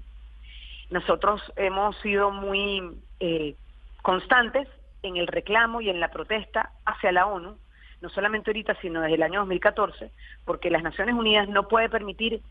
Nosotros 0.90 1.40
hemos 1.56 1.96
sido 1.98 2.30
muy 2.30 3.00
eh, 3.18 3.56
constantes 4.02 4.68
en 5.02 5.16
el 5.16 5.26
reclamo 5.26 5.80
y 5.80 5.88
en 5.90 6.00
la 6.00 6.10
protesta 6.10 6.70
hacia 6.84 7.12
la 7.12 7.26
ONU, 7.26 7.56
no 8.00 8.08
solamente 8.10 8.50
ahorita, 8.50 8.76
sino 8.80 9.00
desde 9.00 9.14
el 9.16 9.22
año 9.22 9.40
2014, 9.40 10.10
porque 10.44 10.70
las 10.70 10.82
Naciones 10.82 11.14
Unidas 11.14 11.48
no 11.48 11.68
puede 11.68 11.88
permitir 11.88 12.42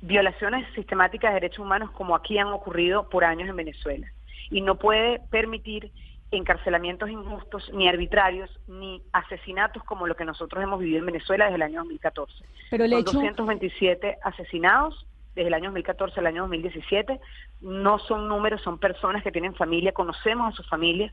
violaciones 0.00 0.66
sistemáticas 0.74 1.30
de 1.30 1.34
derechos 1.40 1.60
humanos 1.60 1.90
como 1.92 2.14
aquí 2.14 2.38
han 2.38 2.48
ocurrido 2.48 3.08
por 3.08 3.24
años 3.24 3.48
en 3.48 3.56
Venezuela, 3.56 4.06
y 4.50 4.60
no 4.60 4.76
puede 4.76 5.20
permitir 5.30 5.90
encarcelamientos 6.30 7.08
injustos, 7.08 7.70
ni 7.72 7.88
arbitrarios, 7.88 8.50
ni 8.66 9.02
asesinatos 9.12 9.82
como 9.84 10.06
lo 10.06 10.14
que 10.14 10.26
nosotros 10.26 10.62
hemos 10.62 10.78
vivido 10.78 10.98
en 11.00 11.06
Venezuela 11.06 11.44
desde 11.46 11.56
el 11.56 11.62
año 11.62 11.78
2014. 11.80 12.44
Pero 12.70 12.84
el 12.84 12.90
Son 12.90 13.00
hecho- 13.00 13.12
227 13.12 14.18
asesinados 14.22 15.06
desde 15.38 15.48
el 15.48 15.54
año 15.54 15.70
2014 15.70 16.18
al 16.18 16.26
año 16.26 16.42
2017. 16.42 17.20
No 17.60 18.00
son 18.00 18.28
números, 18.28 18.60
son 18.62 18.78
personas 18.78 19.22
que 19.22 19.30
tienen 19.30 19.54
familia, 19.54 19.92
conocemos 19.92 20.52
a 20.52 20.56
sus 20.56 20.68
familias 20.68 21.12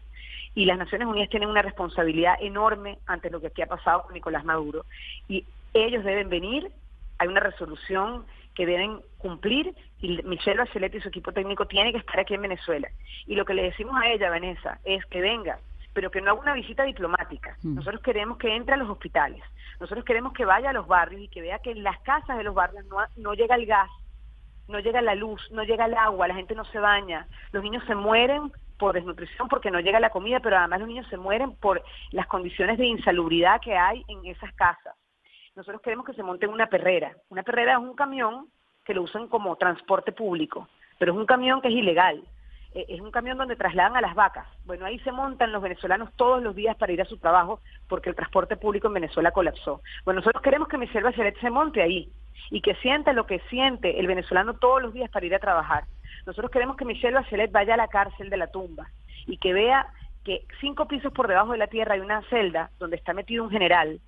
y 0.55 0.65
las 0.65 0.79
Naciones 0.79 1.07
Unidas 1.07 1.29
tienen 1.29 1.49
una 1.49 1.61
responsabilidad 1.61 2.35
enorme 2.41 2.97
ante 3.05 3.29
lo 3.29 3.39
que 3.39 3.47
aquí 3.47 3.61
ha 3.61 3.67
pasado 3.67 4.03
con 4.03 4.13
Nicolás 4.13 4.43
Maduro. 4.43 4.85
Y 5.27 5.45
ellos 5.73 6.03
deben 6.03 6.29
venir, 6.29 6.71
hay 7.19 7.27
una 7.27 7.39
resolución 7.39 8.25
que 8.55 8.65
deben 8.65 8.99
cumplir 9.19 9.75
y 9.99 10.21
Michelle 10.23 10.57
Bachelet 10.57 10.95
y 10.95 11.01
su 11.01 11.09
equipo 11.09 11.31
técnico 11.31 11.67
tienen 11.67 11.91
que 11.91 11.99
estar 11.99 12.19
aquí 12.19 12.33
en 12.33 12.41
Venezuela. 12.41 12.87
Y 13.27 13.35
lo 13.35 13.45
que 13.45 13.53
le 13.53 13.63
decimos 13.63 13.95
a 14.01 14.09
ella, 14.09 14.31
Vanessa, 14.31 14.79
es 14.85 15.05
que 15.05 15.21
venga, 15.21 15.59
pero 15.93 16.09
que 16.09 16.21
no 16.21 16.31
haga 16.31 16.41
una 16.41 16.53
visita 16.53 16.83
diplomática. 16.83 17.57
Mm. 17.61 17.75
Nosotros 17.75 18.01
queremos 18.01 18.39
que 18.39 18.55
entre 18.55 18.73
a 18.73 18.77
los 18.77 18.89
hospitales, 18.89 19.43
nosotros 19.79 20.03
queremos 20.03 20.33
que 20.33 20.45
vaya 20.45 20.71
a 20.71 20.73
los 20.73 20.87
barrios 20.87 21.21
y 21.21 21.27
que 21.27 21.41
vea 21.41 21.59
que 21.59 21.71
en 21.71 21.83
las 21.83 21.99
casas 21.99 22.37
de 22.37 22.43
los 22.43 22.55
barrios 22.55 22.85
no, 22.85 22.97
no 23.17 23.33
llega 23.33 23.55
el 23.55 23.65
gas, 23.67 23.91
no 24.67 24.79
llega 24.79 25.01
la 25.01 25.15
luz, 25.15 25.41
no 25.51 25.63
llega 25.63 25.85
el 25.85 25.93
agua, 25.93 26.27
la 26.27 26.35
gente 26.35 26.55
no 26.55 26.65
se 26.65 26.79
baña, 26.79 27.27
los 27.51 27.63
niños 27.63 27.83
se 27.85 27.95
mueren 27.95 28.51
por 28.77 28.93
desnutrición 28.93 29.47
porque 29.47 29.71
no 29.71 29.79
llega 29.79 29.99
la 29.99 30.09
comida, 30.09 30.39
pero 30.39 30.57
además 30.57 30.79
los 30.79 30.87
niños 30.87 31.07
se 31.09 31.17
mueren 31.17 31.55
por 31.55 31.81
las 32.11 32.27
condiciones 32.27 32.77
de 32.77 32.85
insalubridad 32.85 33.61
que 33.61 33.75
hay 33.75 34.03
en 34.07 34.25
esas 34.25 34.53
casas. 34.53 34.95
Nosotros 35.55 35.81
queremos 35.81 36.05
que 36.05 36.13
se 36.13 36.23
monte 36.23 36.47
una 36.47 36.67
perrera. 36.67 37.15
Una 37.29 37.43
perrera 37.43 37.73
es 37.73 37.79
un 37.79 37.95
camión 37.95 38.47
que 38.83 38.93
lo 38.93 39.03
usan 39.03 39.27
como 39.27 39.55
transporte 39.55 40.11
público, 40.11 40.67
pero 40.99 41.13
es 41.13 41.17
un 41.17 41.25
camión 41.25 41.61
que 41.61 41.69
es 41.69 41.73
ilegal. 41.73 42.23
Eh, 42.75 42.85
Es 42.89 43.01
un 43.01 43.09
camión 43.09 43.37
donde 43.37 43.55
trasladan 43.55 43.95
a 43.97 44.01
las 44.01 44.13
vacas. 44.13 44.45
Bueno, 44.65 44.85
ahí 44.85 44.99
se 44.99 45.11
montan 45.11 45.51
los 45.51 45.63
venezolanos 45.63 46.09
todos 46.15 46.43
los 46.43 46.53
días 46.55 46.75
para 46.75 46.91
ir 46.91 47.01
a 47.01 47.05
su 47.05 47.17
trabajo 47.17 47.59
porque 47.87 48.09
el 48.09 48.15
transporte 48.15 48.57
público 48.57 48.87
en 48.87 48.93
Venezuela 48.93 49.31
colapsó. 49.31 49.81
Bueno, 50.03 50.19
nosotros 50.19 50.43
queremos 50.43 50.67
que 50.67 50.77
Michelle 50.77 51.03
Bachelet 51.05 51.39
se 51.39 51.49
monte 51.49 51.81
ahí 51.81 52.09
y 52.51 52.61
que 52.61 52.75
sienta 52.75 53.13
lo 53.13 53.25
que 53.25 53.39
siente 53.49 53.99
el 53.99 54.05
venezolano 54.07 54.53
todos 54.55 54.81
los 54.81 54.93
días 54.93 55.09
para 55.09 55.25
ir 55.25 55.33
a 55.33 55.39
trabajar. 55.39 55.85
Nosotros 56.27 56.51
queremos 56.51 56.75
que 56.75 56.85
Michelle 56.85 57.15
Bachelet 57.15 57.51
vaya 57.51 57.73
a 57.73 57.77
la 57.77 57.87
cárcel 57.87 58.29
de 58.29 58.37
la 58.37 58.47
tumba 58.47 58.87
y 59.25 59.37
que 59.37 59.53
vea 59.53 59.87
que 60.23 60.45
cinco 60.59 60.87
pisos 60.87 61.13
por 61.13 61.27
debajo 61.27 61.51
de 61.53 61.57
la 61.59 61.67
tierra 61.67 61.93
hay 61.93 62.01
una 62.01 62.21
celda 62.29 62.71
donde 62.79 62.97
está 62.97 63.13
metido 63.13 63.43
un 63.43 63.51
general, 63.51 63.99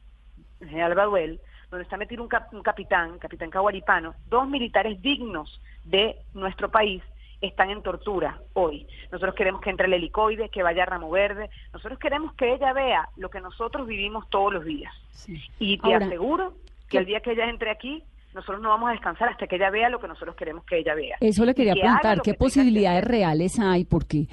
el 0.60 0.68
general 0.70 0.96
Baduel, 0.96 1.40
donde 1.70 1.84
está 1.84 1.96
metido 1.98 2.24
un, 2.24 2.30
cap- 2.30 2.52
un 2.54 2.64
capitán, 2.64 3.20
capitán 3.20 3.50
Caguaripano, 3.50 4.16
dos 4.28 4.48
militares 4.48 5.02
dignos 5.02 5.62
de 5.84 6.18
nuestro 6.34 6.70
país 6.70 7.04
están 7.42 7.70
en 7.70 7.82
tortura 7.84 8.40
hoy. 8.54 8.88
Nosotros 9.12 9.36
queremos 9.36 9.62
que 9.62 9.70
entre 9.70 9.88
el 9.88 9.94
helicoide, 9.94 10.50
que 10.50 10.64
vaya 10.64 10.84
a 10.84 10.86
Ramo 10.88 11.10
Verde. 11.10 11.50
Nosotros 11.74 12.00
queremos 12.00 12.34
que 12.34 12.54
ella 12.54 12.74
vea 12.74 13.08
lo 13.18 13.30
que 13.30 13.40
nosotros 13.42 13.86
vivimos 13.88 14.30
todos 14.30 14.54
los 14.54 14.66
días. 14.66 14.94
Sí. 15.12 15.40
Y 15.60 15.78
te 15.78 15.94
Ahora, 15.94 16.06
aseguro 16.08 16.52
que 16.52 16.90
¿qué- 16.90 16.98
el 17.00 17.06
día 17.06 17.20
que 17.22 17.32
ella 17.34 17.50
entre 17.50 17.70
aquí, 17.72 18.04
nosotros 18.34 18.62
no 18.62 18.70
vamos 18.70 18.90
a 18.90 18.92
descansar 18.94 19.30
hasta 19.30 19.48
que 19.48 19.56
ella 19.56 19.70
vea 19.70 19.90
lo 19.90 20.00
que 20.00 20.08
nosotros 20.08 20.36
queremos 20.36 20.64
que 20.66 20.78
ella 20.80 20.94
vea. 20.96 21.18
Eso 21.20 21.44
le 21.46 21.54
quería 21.56 21.74
que 21.74 21.80
preguntar, 21.82 22.22
¿qué 22.22 22.34
posibilidades 22.34 23.04
reales 23.04 23.60
hay? 23.60 23.84
Porque, 23.86 24.28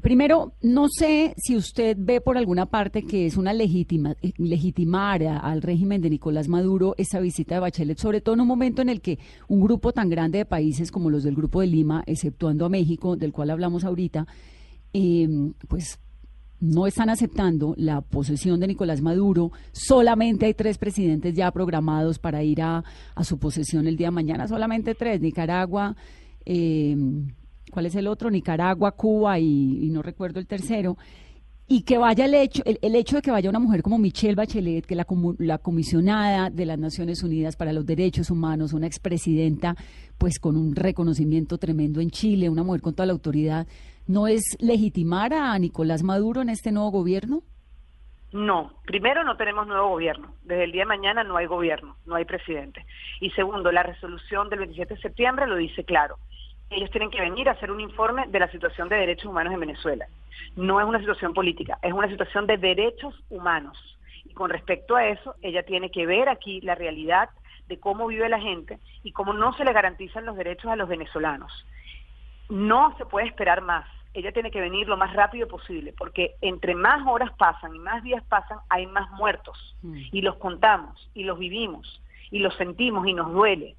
primero, 0.00 0.52
no 0.62 0.88
sé 0.88 1.34
si 1.36 1.56
usted 1.56 1.96
ve 1.98 2.20
por 2.20 2.36
alguna 2.36 2.66
parte 2.66 3.02
que 3.02 3.26
es 3.26 3.36
una 3.36 3.52
legítima, 3.52 4.16
eh, 4.22 4.32
legitimar 4.36 5.22
al 5.22 5.62
régimen 5.62 6.00
de 6.00 6.10
Nicolás 6.10 6.48
Maduro 6.48 6.94
esa 6.98 7.20
visita 7.20 7.56
de 7.56 7.60
Bachelet, 7.60 7.98
sobre 7.98 8.20
todo 8.20 8.34
en 8.34 8.42
un 8.42 8.48
momento 8.48 8.82
en 8.82 8.88
el 8.88 9.00
que 9.00 9.18
un 9.48 9.60
grupo 9.60 9.92
tan 9.92 10.08
grande 10.08 10.38
de 10.38 10.44
países 10.44 10.90
como 10.90 11.10
los 11.10 11.22
del 11.22 11.34
Grupo 11.34 11.60
de 11.60 11.66
Lima, 11.68 12.02
exceptuando 12.06 12.64
a 12.64 12.68
México, 12.68 13.16
del 13.16 13.32
cual 13.32 13.50
hablamos 13.50 13.84
ahorita, 13.84 14.26
eh, 14.92 15.28
pues 15.68 15.98
no 16.60 16.86
están 16.86 17.10
aceptando 17.10 17.74
la 17.76 18.00
posesión 18.00 18.60
de 18.60 18.68
Nicolás 18.68 19.02
Maduro. 19.02 19.52
Solamente 19.72 20.46
hay 20.46 20.54
tres 20.54 20.78
presidentes 20.78 21.34
ya 21.34 21.50
programados 21.50 22.18
para 22.18 22.42
ir 22.42 22.62
a, 22.62 22.82
a 23.14 23.24
su 23.24 23.38
posesión 23.38 23.86
el 23.86 23.96
día 23.96 24.08
de 24.08 24.12
mañana. 24.12 24.48
Solamente 24.48 24.94
tres. 24.94 25.20
Nicaragua, 25.20 25.96
eh, 26.44 26.96
¿cuál 27.76 27.84
es 27.84 27.94
el 27.94 28.06
otro? 28.06 28.30
Nicaragua, 28.30 28.92
Cuba 28.92 29.38
y, 29.38 29.84
y 29.84 29.90
no 29.90 30.00
recuerdo 30.00 30.40
el 30.40 30.46
tercero. 30.46 30.96
Y 31.68 31.82
que 31.82 31.98
vaya 31.98 32.24
el 32.24 32.32
hecho, 32.32 32.62
el, 32.64 32.78
el 32.80 32.94
hecho 32.94 33.16
de 33.16 33.22
que 33.22 33.30
vaya 33.30 33.50
una 33.50 33.58
mujer 33.58 33.82
como 33.82 33.98
Michelle 33.98 34.34
Bachelet, 34.34 34.86
que 34.86 34.94
la, 34.94 35.06
la 35.40 35.58
comisionada 35.58 36.48
de 36.48 36.64
las 36.64 36.78
Naciones 36.78 37.22
Unidas 37.22 37.54
para 37.54 37.74
los 37.74 37.84
Derechos 37.84 38.30
Humanos, 38.30 38.72
una 38.72 38.86
expresidenta, 38.86 39.76
pues 40.16 40.38
con 40.38 40.56
un 40.56 40.74
reconocimiento 40.74 41.58
tremendo 41.58 42.00
en 42.00 42.08
Chile, 42.08 42.48
una 42.48 42.62
mujer 42.62 42.80
con 42.80 42.94
toda 42.94 43.04
la 43.04 43.12
autoridad, 43.12 43.66
¿no 44.06 44.26
es 44.26 44.56
legitimar 44.58 45.34
a 45.34 45.58
Nicolás 45.58 46.02
Maduro 46.02 46.40
en 46.40 46.48
este 46.48 46.72
nuevo 46.72 46.90
gobierno? 46.90 47.42
No, 48.32 48.72
primero 48.86 49.22
no 49.22 49.36
tenemos 49.36 49.66
nuevo 49.66 49.90
gobierno. 49.90 50.32
Desde 50.44 50.64
el 50.64 50.72
día 50.72 50.84
de 50.84 50.88
mañana 50.88 51.24
no 51.24 51.36
hay 51.36 51.44
gobierno, 51.44 51.96
no 52.06 52.14
hay 52.14 52.24
presidente. 52.24 52.86
Y 53.20 53.28
segundo, 53.32 53.70
la 53.70 53.82
resolución 53.82 54.48
del 54.48 54.60
27 54.60 54.94
de 54.94 55.00
septiembre 55.02 55.46
lo 55.46 55.56
dice 55.56 55.84
claro. 55.84 56.16
Ellos 56.70 56.90
tienen 56.90 57.10
que 57.10 57.20
venir 57.20 57.48
a 57.48 57.52
hacer 57.52 57.70
un 57.70 57.80
informe 57.80 58.26
de 58.28 58.40
la 58.40 58.50
situación 58.50 58.88
de 58.88 58.96
derechos 58.96 59.26
humanos 59.26 59.52
en 59.54 59.60
Venezuela. 59.60 60.06
No 60.56 60.80
es 60.80 60.86
una 60.86 60.98
situación 60.98 61.32
política, 61.32 61.78
es 61.82 61.92
una 61.92 62.08
situación 62.08 62.46
de 62.46 62.56
derechos 62.56 63.14
humanos. 63.30 63.78
Y 64.24 64.34
con 64.34 64.50
respecto 64.50 64.96
a 64.96 65.06
eso, 65.06 65.34
ella 65.42 65.62
tiene 65.62 65.90
que 65.90 66.06
ver 66.06 66.28
aquí 66.28 66.60
la 66.62 66.74
realidad 66.74 67.30
de 67.68 67.78
cómo 67.78 68.06
vive 68.06 68.28
la 68.28 68.40
gente 68.40 68.78
y 69.02 69.12
cómo 69.12 69.32
no 69.32 69.52
se 69.54 69.64
le 69.64 69.72
garantizan 69.72 70.26
los 70.26 70.36
derechos 70.36 70.70
a 70.70 70.76
los 70.76 70.88
venezolanos. 70.88 71.66
No 72.48 72.96
se 72.98 73.06
puede 73.06 73.26
esperar 73.26 73.60
más. 73.60 73.86
Ella 74.14 74.32
tiene 74.32 74.50
que 74.50 74.60
venir 74.60 74.88
lo 74.88 74.96
más 74.96 75.12
rápido 75.12 75.46
posible, 75.46 75.92
porque 75.96 76.36
entre 76.40 76.74
más 76.74 77.06
horas 77.06 77.30
pasan 77.36 77.74
y 77.74 77.78
más 77.78 78.02
días 78.02 78.24
pasan, 78.24 78.58
hay 78.70 78.86
más 78.86 79.10
muertos. 79.10 79.76
Mm. 79.82 79.98
Y 80.10 80.22
los 80.22 80.36
contamos, 80.36 81.10
y 81.12 81.24
los 81.24 81.38
vivimos, 81.38 82.00
y 82.30 82.38
los 82.38 82.54
sentimos, 82.56 83.06
y 83.06 83.12
nos 83.12 83.30
duele. 83.32 83.76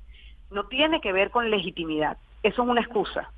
No 0.52 0.66
tiene 0.66 1.02
que 1.02 1.12
ver 1.12 1.32
con 1.32 1.50
legitimidad. 1.50 2.18
Eso 2.44 2.64
es 2.64 2.70
una 2.70 2.82
excusa. 2.82 3.32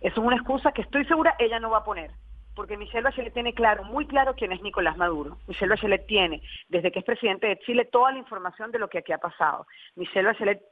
Eso 0.00 0.20
es 0.20 0.26
una 0.26 0.36
excusa 0.36 0.72
que 0.72 0.82
estoy 0.82 1.04
segura 1.06 1.34
ella 1.38 1.60
no 1.60 1.70
va 1.70 1.78
a 1.78 1.84
poner. 1.84 2.10
Porque 2.54 2.76
Michelle 2.76 3.02
Bachelet 3.02 3.34
tiene 3.34 3.52
claro, 3.52 3.84
muy 3.84 4.06
claro 4.06 4.34
quién 4.34 4.52
es 4.52 4.62
Nicolás 4.62 4.96
Maduro. 4.96 5.36
Michelle 5.46 5.70
Bachelet 5.70 6.06
tiene, 6.06 6.42
desde 6.68 6.90
que 6.90 7.00
es 7.00 7.04
presidente 7.04 7.46
de 7.46 7.58
Chile, 7.58 7.84
toda 7.84 8.12
la 8.12 8.18
información 8.18 8.72
de 8.72 8.78
lo 8.78 8.88
que 8.88 8.98
aquí 8.98 9.12
ha 9.12 9.18
pasado. 9.18 9.66
Michelle 9.94 10.28
Bachelet 10.28 10.62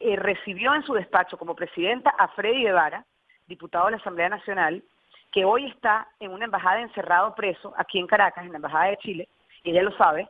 eh, 0.00 0.14
recibió 0.14 0.74
en 0.74 0.84
su 0.84 0.94
despacho 0.94 1.36
como 1.36 1.56
presidenta 1.56 2.10
a 2.10 2.28
Freddy 2.28 2.62
Guevara, 2.62 3.04
diputado 3.48 3.86
de 3.86 3.92
la 3.92 3.96
Asamblea 3.96 4.28
Nacional, 4.28 4.84
que 5.32 5.44
hoy 5.44 5.66
está 5.66 6.06
en 6.20 6.30
una 6.30 6.44
embajada 6.44 6.80
encerrado 6.80 7.34
preso 7.34 7.74
aquí 7.76 7.98
en 7.98 8.06
Caracas, 8.06 8.44
en 8.44 8.52
la 8.52 8.58
Embajada 8.58 8.86
de 8.86 8.96
Chile, 8.98 9.28
y 9.64 9.70
ella 9.70 9.82
lo 9.82 9.96
sabe, 9.96 10.28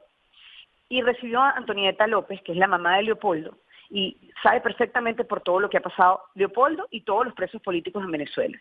y 0.89 1.03
recibió 1.03 1.43
a 1.43 1.51
Antonieta 1.51 2.07
López, 2.07 2.41
que 2.43 2.53
es 2.53 2.59
la 2.59 2.67
mamá 2.67 2.97
de 2.97 3.03
Leopoldo, 3.05 3.59
y 3.91 4.17
sabe 4.43 4.61
perfectamente 4.61 5.25
por 5.25 5.41
todo 5.41 5.61
lo 5.61 5.71
que 5.71 5.79
ha 5.79 5.83
pasado 5.83 6.23
Leopoldo 6.35 6.87
y 6.91 7.03
todos 7.03 7.27
los 7.27 7.35
presos 7.35 7.61
políticos 7.63 8.03
en 8.05 8.11
Venezuela. 8.11 8.59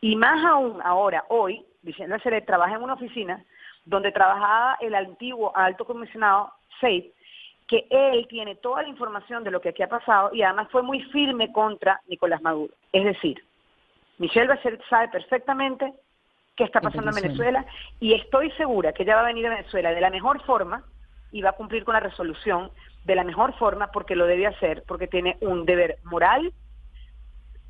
Y 0.00 0.16
más 0.16 0.44
aún 0.44 0.80
ahora, 0.82 1.24
hoy, 1.28 1.64
Vicente 1.82 2.12
Bachelet 2.12 2.46
trabaja 2.46 2.76
en 2.76 2.82
una 2.82 2.94
oficina 2.94 3.44
donde 3.84 4.12
trabajaba 4.12 4.76
el 4.80 4.94
antiguo 4.94 5.52
alto 5.56 5.84
comisionado 5.84 6.52
Seid, 6.80 7.04
que 7.66 7.86
él 7.90 8.26
tiene 8.28 8.56
toda 8.56 8.82
la 8.82 8.88
información 8.88 9.44
de 9.44 9.50
lo 9.50 9.60
que 9.60 9.68
aquí 9.68 9.82
ha 9.82 9.88
pasado 9.88 10.30
y 10.34 10.42
además 10.42 10.68
fue 10.70 10.82
muy 10.82 11.02
firme 11.04 11.52
contra 11.52 12.00
Nicolás 12.08 12.42
Maduro. 12.42 12.74
Es 12.92 13.04
decir, 13.04 13.42
Michelle 14.18 14.48
Bachelet 14.48 14.82
sabe 14.88 15.08
perfectamente 15.08 15.92
qué 16.56 16.64
está 16.64 16.80
pasando 16.80 17.10
en 17.10 17.16
Venezuela. 17.16 17.60
Venezuela 17.60 17.82
y 18.00 18.14
estoy 18.14 18.50
segura 18.52 18.92
que 18.92 19.04
ella 19.04 19.16
va 19.16 19.22
a 19.22 19.26
venir 19.26 19.46
a 19.46 19.50
Venezuela 19.50 19.92
de 19.92 20.00
la 20.00 20.10
mejor 20.10 20.42
forma 20.44 20.84
y 21.32 21.42
va 21.42 21.50
a 21.50 21.54
cumplir 21.54 21.84
con 21.84 21.94
la 21.94 22.00
resolución 22.00 22.70
de 23.04 23.14
la 23.14 23.24
mejor 23.24 23.54
forma 23.58 23.90
porque 23.90 24.14
lo 24.16 24.26
debe 24.26 24.46
hacer, 24.46 24.84
porque 24.86 25.06
tiene 25.06 25.36
un 25.40 25.64
deber 25.64 25.98
moral 26.04 26.52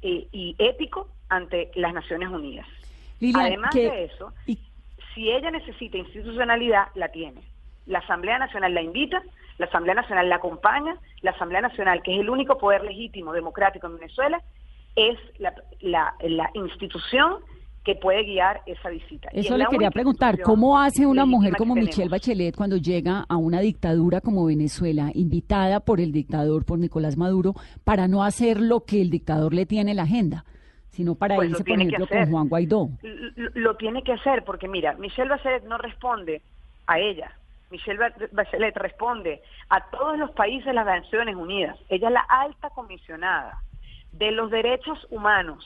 y 0.02 0.56
ético 0.58 1.08
ante 1.28 1.70
las 1.74 1.92
Naciones 1.92 2.28
Unidas. 2.30 2.66
Lilian, 3.20 3.46
Además 3.46 3.70
que- 3.72 3.90
de 3.90 4.04
eso, 4.04 4.32
y- 4.46 4.58
si 5.14 5.30
ella 5.30 5.50
necesita 5.50 5.98
institucionalidad, 5.98 6.88
la 6.94 7.08
tiene. 7.10 7.42
La 7.86 7.98
Asamblea 8.00 8.38
Nacional 8.38 8.74
la 8.74 8.82
invita, 8.82 9.22
la 9.58 9.66
Asamblea 9.66 9.94
Nacional 9.94 10.28
la 10.28 10.36
acompaña, 10.36 10.96
la 11.20 11.32
Asamblea 11.32 11.60
Nacional, 11.60 12.02
que 12.02 12.14
es 12.14 12.20
el 12.20 12.30
único 12.30 12.56
poder 12.58 12.82
legítimo 12.82 13.32
democrático 13.32 13.86
en 13.86 13.96
Venezuela, 13.98 14.40
es 14.96 15.18
la, 15.38 15.54
la- 15.80 16.14
la 16.20 16.50
institución 16.54 17.36
que 17.84 17.94
puede 17.94 18.24
guiar 18.24 18.60
esa 18.66 18.90
visita. 18.90 19.30
Y 19.32 19.40
Eso 19.40 19.54
es 19.54 19.58
le 19.58 19.66
quería 19.66 19.90
preguntar, 19.90 20.40
¿cómo 20.42 20.78
hace 20.78 21.06
una 21.06 21.24
mujer 21.24 21.56
como. 21.56 21.74
Michelle 21.74 22.10
Bachelet 22.10 22.54
cuando 22.54 22.76
llega 22.76 23.24
a 23.28 23.36
una 23.36 23.60
dictadura 23.60 24.20
como 24.20 24.44
Venezuela, 24.44 25.10
invitada 25.14 25.80
por 25.80 25.98
el 26.00 26.12
dictador, 26.12 26.64
por 26.66 26.78
Nicolás 26.78 27.16
Maduro, 27.16 27.54
para 27.84 28.06
no 28.06 28.22
hacer 28.22 28.60
lo 28.60 28.80
que 28.84 29.00
el 29.00 29.08
dictador 29.08 29.54
le 29.54 29.64
tiene 29.64 29.92
en 29.92 29.96
la 29.96 30.02
agenda, 30.02 30.44
sino 30.90 31.14
para 31.14 31.36
Pues 31.36 31.48
lo 31.50 31.58
irse, 31.58 31.64
por 31.64 31.80
ejemplo, 31.80 32.06
con. 32.06 32.30
Juan 32.30 32.48
Guaidó? 32.48 32.90
L- 33.02 33.50
lo 33.54 33.74
tiene 33.76 34.02
que 34.02 34.12
hacer 34.12 34.44
porque 34.44 34.68
mira, 34.68 34.92
Michelle 34.98 35.30
Bachelet 35.30 35.64
no 35.64 35.78
responde 35.78 36.42
a 36.86 36.98
ella. 36.98 37.32
Michelle 37.70 37.98
Ba- 37.98 38.12
Bachelet 38.32 38.76
responde 38.76 39.40
a 39.70 39.88
todos 39.90 40.18
los 40.18 40.32
países 40.32 40.66
de 40.66 40.74
las 40.74 40.84
Naciones 40.84 41.34
Unidas. 41.36 41.78
Ella 41.88 42.08
es 42.08 42.12
la 42.14 42.26
alta 42.28 42.68
comisionada 42.70 43.62
de 44.12 44.32
los 44.32 44.50
derechos 44.50 44.98
humanos. 45.10 45.64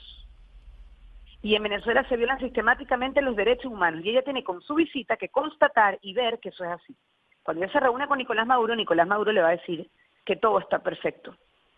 Y 1.45 1.53
en 1.53 1.61
Venezuela 1.61 2.03
se 2.09 2.17
violan 2.17 2.39
sistemáticamente 2.39 3.21
los 3.21 3.35
derechos 3.35 3.71
humanos 3.71 4.03
y 4.03 4.09
ella 4.09 4.23
tiene 4.23 4.43
con 4.43 4.63
su 4.63 4.73
visita 4.73 5.15
que 5.15 5.29
constatar 5.29 5.99
y 6.01 6.11
ver 6.11 6.39
que 6.39 6.49
eso 6.49 6.63
es 6.63 6.71
así. 6.71 6.95
Cuando 7.43 7.63
ella 7.63 7.71
se 7.71 7.79
reúne 7.79 8.07
con 8.07 8.17
Nicolás 8.17 8.47
Maduro, 8.47 8.75
Nicolás 8.75 9.07
Maduro 9.07 9.31
le 9.31 9.43
va 9.43 9.49
a 9.49 9.57
decir 9.57 9.87
que 10.25 10.37
todo 10.37 10.57
está 10.57 10.79
perfecto, 10.79 11.35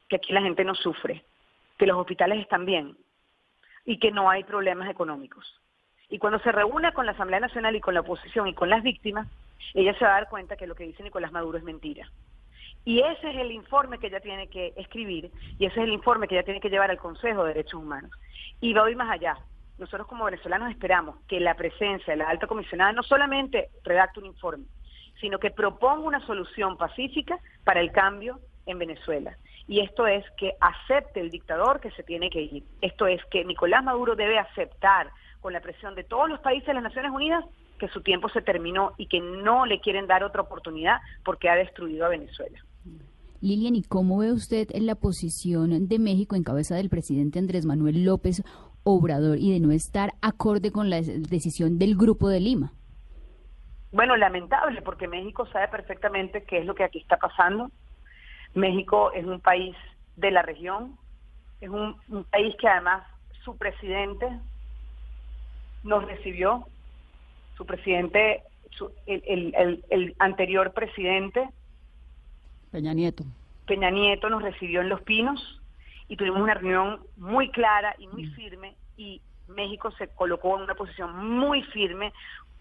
que 0.08 0.16
aquí 0.16 0.32
la 0.32 0.42
gente 0.42 0.64
no 0.64 0.74
sufre, 0.74 1.22
que 1.78 1.86
los 1.86 1.98
hospitales 1.98 2.40
están 2.40 2.66
bien 2.66 2.96
y 3.84 4.00
que 4.00 4.10
no 4.10 4.30
hay 4.30 4.46
problemas 4.46 4.90
económicos. 4.90 5.60
Y 6.08 6.18
cuando 6.18 6.40
se 6.40 6.54
reúne 6.54 6.94
con 6.94 7.06
la 7.06 7.12
Asamblea 7.12 7.42
Nacional 7.42 7.76
y 7.76 7.82
con 7.82 7.94
la 7.94 8.00
oposición 8.00 8.48
y 8.48 8.54
con 8.54 8.70
las 8.70 8.82
víctimas, 8.84 9.28
ella 9.74 9.94
se 10.00 10.06
va 10.06 10.12
a 10.12 10.20
dar 10.22 10.30
cuenta 10.30 10.56
que 10.56 10.66
lo 10.66 10.76
que 10.76 10.86
dice 10.86 11.04
Nicolás 11.04 11.34
Maduro 11.34 11.58
es 11.58 11.66
mentira. 11.66 12.10
Y 12.86 13.02
ese 13.02 13.32
es 13.32 13.36
el 13.36 13.52
informe 13.52 14.00
que 14.00 14.08
ella 14.08 14.22
tiene 14.22 14.48
que 14.48 14.72
escribir 14.78 15.30
y 15.60 15.66
ese 15.66 15.82
es 15.82 15.88
el 15.88 15.92
informe 15.92 16.30
que 16.30 16.36
ella 16.36 16.46
tiene 16.46 16.62
que 16.62 16.70
llevar 16.70 16.90
al 16.90 16.98
Consejo 16.98 17.44
de 17.44 17.50
Derechos 17.50 17.82
Humanos. 17.82 18.12
Y 18.62 18.72
va 18.72 18.90
ir 18.90 18.96
más 18.96 19.12
allá. 19.12 19.38
Nosotros 19.78 20.08
como 20.08 20.26
venezolanos 20.26 20.72
esperamos 20.72 21.18
que 21.28 21.40
la 21.40 21.56
presencia 21.56 22.14
de 22.14 22.18
la 22.18 22.30
alta 22.30 22.48
comisionada 22.48 22.92
no 22.94 23.04
solamente 23.04 23.70
redacte 23.84 24.20
un 24.20 24.26
informe, 24.26 24.66
sino 25.22 25.40
que 25.40 25.52
proponga 25.52 26.08
una 26.08 26.26
solución 26.26 26.78
pacífica 26.78 27.40
para 27.64 27.80
el 27.80 27.92
cambio 27.92 28.40
en 28.66 28.80
Venezuela. 28.80 29.38
Y 29.68 29.82
esto 29.82 30.08
es 30.08 30.24
que 30.38 30.54
acepte 30.60 31.20
el 31.20 31.30
dictador 31.30 31.80
que 31.80 31.92
se 31.92 32.04
tiene 32.04 32.30
que 32.30 32.42
ir. 32.42 32.64
Esto 32.82 33.06
es 33.06 33.22
que 33.30 33.44
Nicolás 33.44 33.84
Maduro 33.84 34.16
debe 34.16 34.40
aceptar 34.40 35.12
con 35.42 35.54
la 35.54 35.60
presión 35.60 35.94
de 35.96 36.04
todos 36.04 36.30
los 36.30 36.40
países 36.40 36.68
de 36.68 36.74
las 36.74 36.84
Naciones 36.84 37.12
Unidas 37.12 37.44
que 37.78 37.88
su 37.90 38.02
tiempo 38.02 38.30
se 38.30 38.42
terminó 38.42 38.94
y 38.98 39.08
que 39.08 39.20
no 39.20 39.66
le 39.66 39.80
quieren 39.80 40.08
dar 40.08 40.24
otra 40.24 40.42
oportunidad 40.42 40.98
porque 41.24 41.50
ha 41.50 41.56
destruido 41.56 42.06
a 42.06 42.10
Venezuela. 42.10 42.60
Lilian, 43.40 43.76
¿y 43.76 43.84
cómo 43.84 44.18
ve 44.18 44.32
usted 44.32 44.68
la 44.80 44.96
posición 44.96 45.88
de 45.88 46.00
México 46.00 46.36
en 46.36 46.44
cabeza 46.44 46.76
del 46.76 46.90
presidente 46.90 47.38
Andrés 47.38 47.68
Manuel 47.68 48.04
López 48.04 48.42
Obrador 48.90 49.38
y 49.38 49.52
de 49.52 49.60
no 49.60 49.72
estar 49.72 50.14
acorde 50.22 50.72
con 50.72 50.90
la 50.90 51.02
decisión 51.02 51.78
del 51.78 51.96
Grupo 51.96 52.30
de 52.30 52.40
Lima? 52.40 52.72
Bueno, 53.92 54.16
lamentable, 54.16 54.82
porque 54.82 55.08
México 55.08 55.46
sabe 55.48 55.68
perfectamente 55.68 56.44
qué 56.44 56.60
es 56.60 56.66
lo 56.66 56.76
que 56.76 56.84
aquí 56.84 57.00
está 57.00 57.18
pasando. 57.18 57.70
México 58.54 59.12
es 59.12 59.26
un 59.26 59.42
país 59.42 59.76
de 60.16 60.32
la 60.32 60.42
región, 60.42 60.98
es 61.62 61.70
un, 61.70 61.98
país 62.32 62.56
que 62.60 62.68
además 62.68 63.04
su 63.44 63.58
presidente 63.58 64.28
nos 65.84 66.06
recibió, 66.06 66.68
su 67.56 67.66
presidente, 67.66 68.44
el 69.08 70.16
anterior 70.20 70.74
presidente 70.74 71.50
Peña 72.72 72.94
Nieto. 72.94 73.24
Peña 73.66 73.90
Nieto 73.90 74.30
nos 74.30 74.44
recibió 74.44 74.82
en 74.82 74.90
Los 74.90 75.02
Pinos 75.02 75.62
y 76.08 76.16
tuvimos 76.16 76.42
una 76.42 76.54
reunión 76.54 77.02
muy 77.18 77.50
clara 77.52 77.96
y 77.98 78.08
muy 78.08 78.28
mm. 78.28 78.32
firme 78.34 78.76
y 78.96 79.22
México 79.48 79.92
se 79.92 80.08
colocó 80.10 80.56
en 80.58 80.64
una 80.64 80.76
posición 80.76 81.16
muy 81.28 81.64
firme 81.64 82.14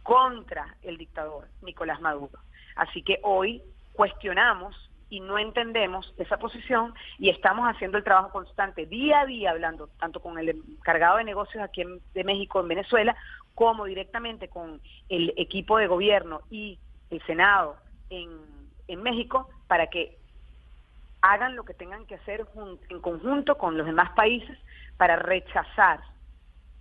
contra 0.02 0.76
el 0.82 0.96
dictador 0.98 1.48
Nicolás 1.62 2.00
Maduro. 2.00 2.38
Así 2.76 3.02
que 3.02 3.18
hoy 3.22 3.62
cuestionamos 3.92 4.74
y 5.08 5.20
no 5.20 5.38
entendemos 5.38 6.12
esa 6.18 6.36
posición 6.36 6.94
y 7.18 7.30
estamos 7.30 7.66
haciendo 7.68 7.96
el 7.96 8.04
trabajo 8.04 8.30
constante 8.30 8.86
día 8.86 9.20
a 9.20 9.26
día 9.26 9.50
hablando 9.50 9.88
tanto 9.98 10.20
con 10.20 10.38
el 10.38 10.48
encargado 10.48 11.18
de 11.18 11.24
negocios 11.24 11.62
aquí 11.62 11.84
de 12.12 12.24
México 12.24 12.60
en 12.60 12.68
Venezuela 12.68 13.16
como 13.54 13.84
directamente 13.84 14.48
con 14.48 14.80
el 15.08 15.32
equipo 15.36 15.78
de 15.78 15.86
gobierno 15.86 16.40
y 16.50 16.78
el 17.10 17.22
Senado 17.22 17.76
en 18.10 18.56
en 18.88 19.02
México 19.02 19.48
para 19.66 19.88
que 19.88 20.18
hagan 21.32 21.56
lo 21.56 21.64
que 21.64 21.74
tengan 21.74 22.06
que 22.06 22.14
hacer 22.14 22.46
en 22.88 23.00
conjunto 23.00 23.58
con 23.58 23.76
los 23.76 23.86
demás 23.86 24.10
países 24.14 24.56
para 24.96 25.16
rechazar 25.16 26.00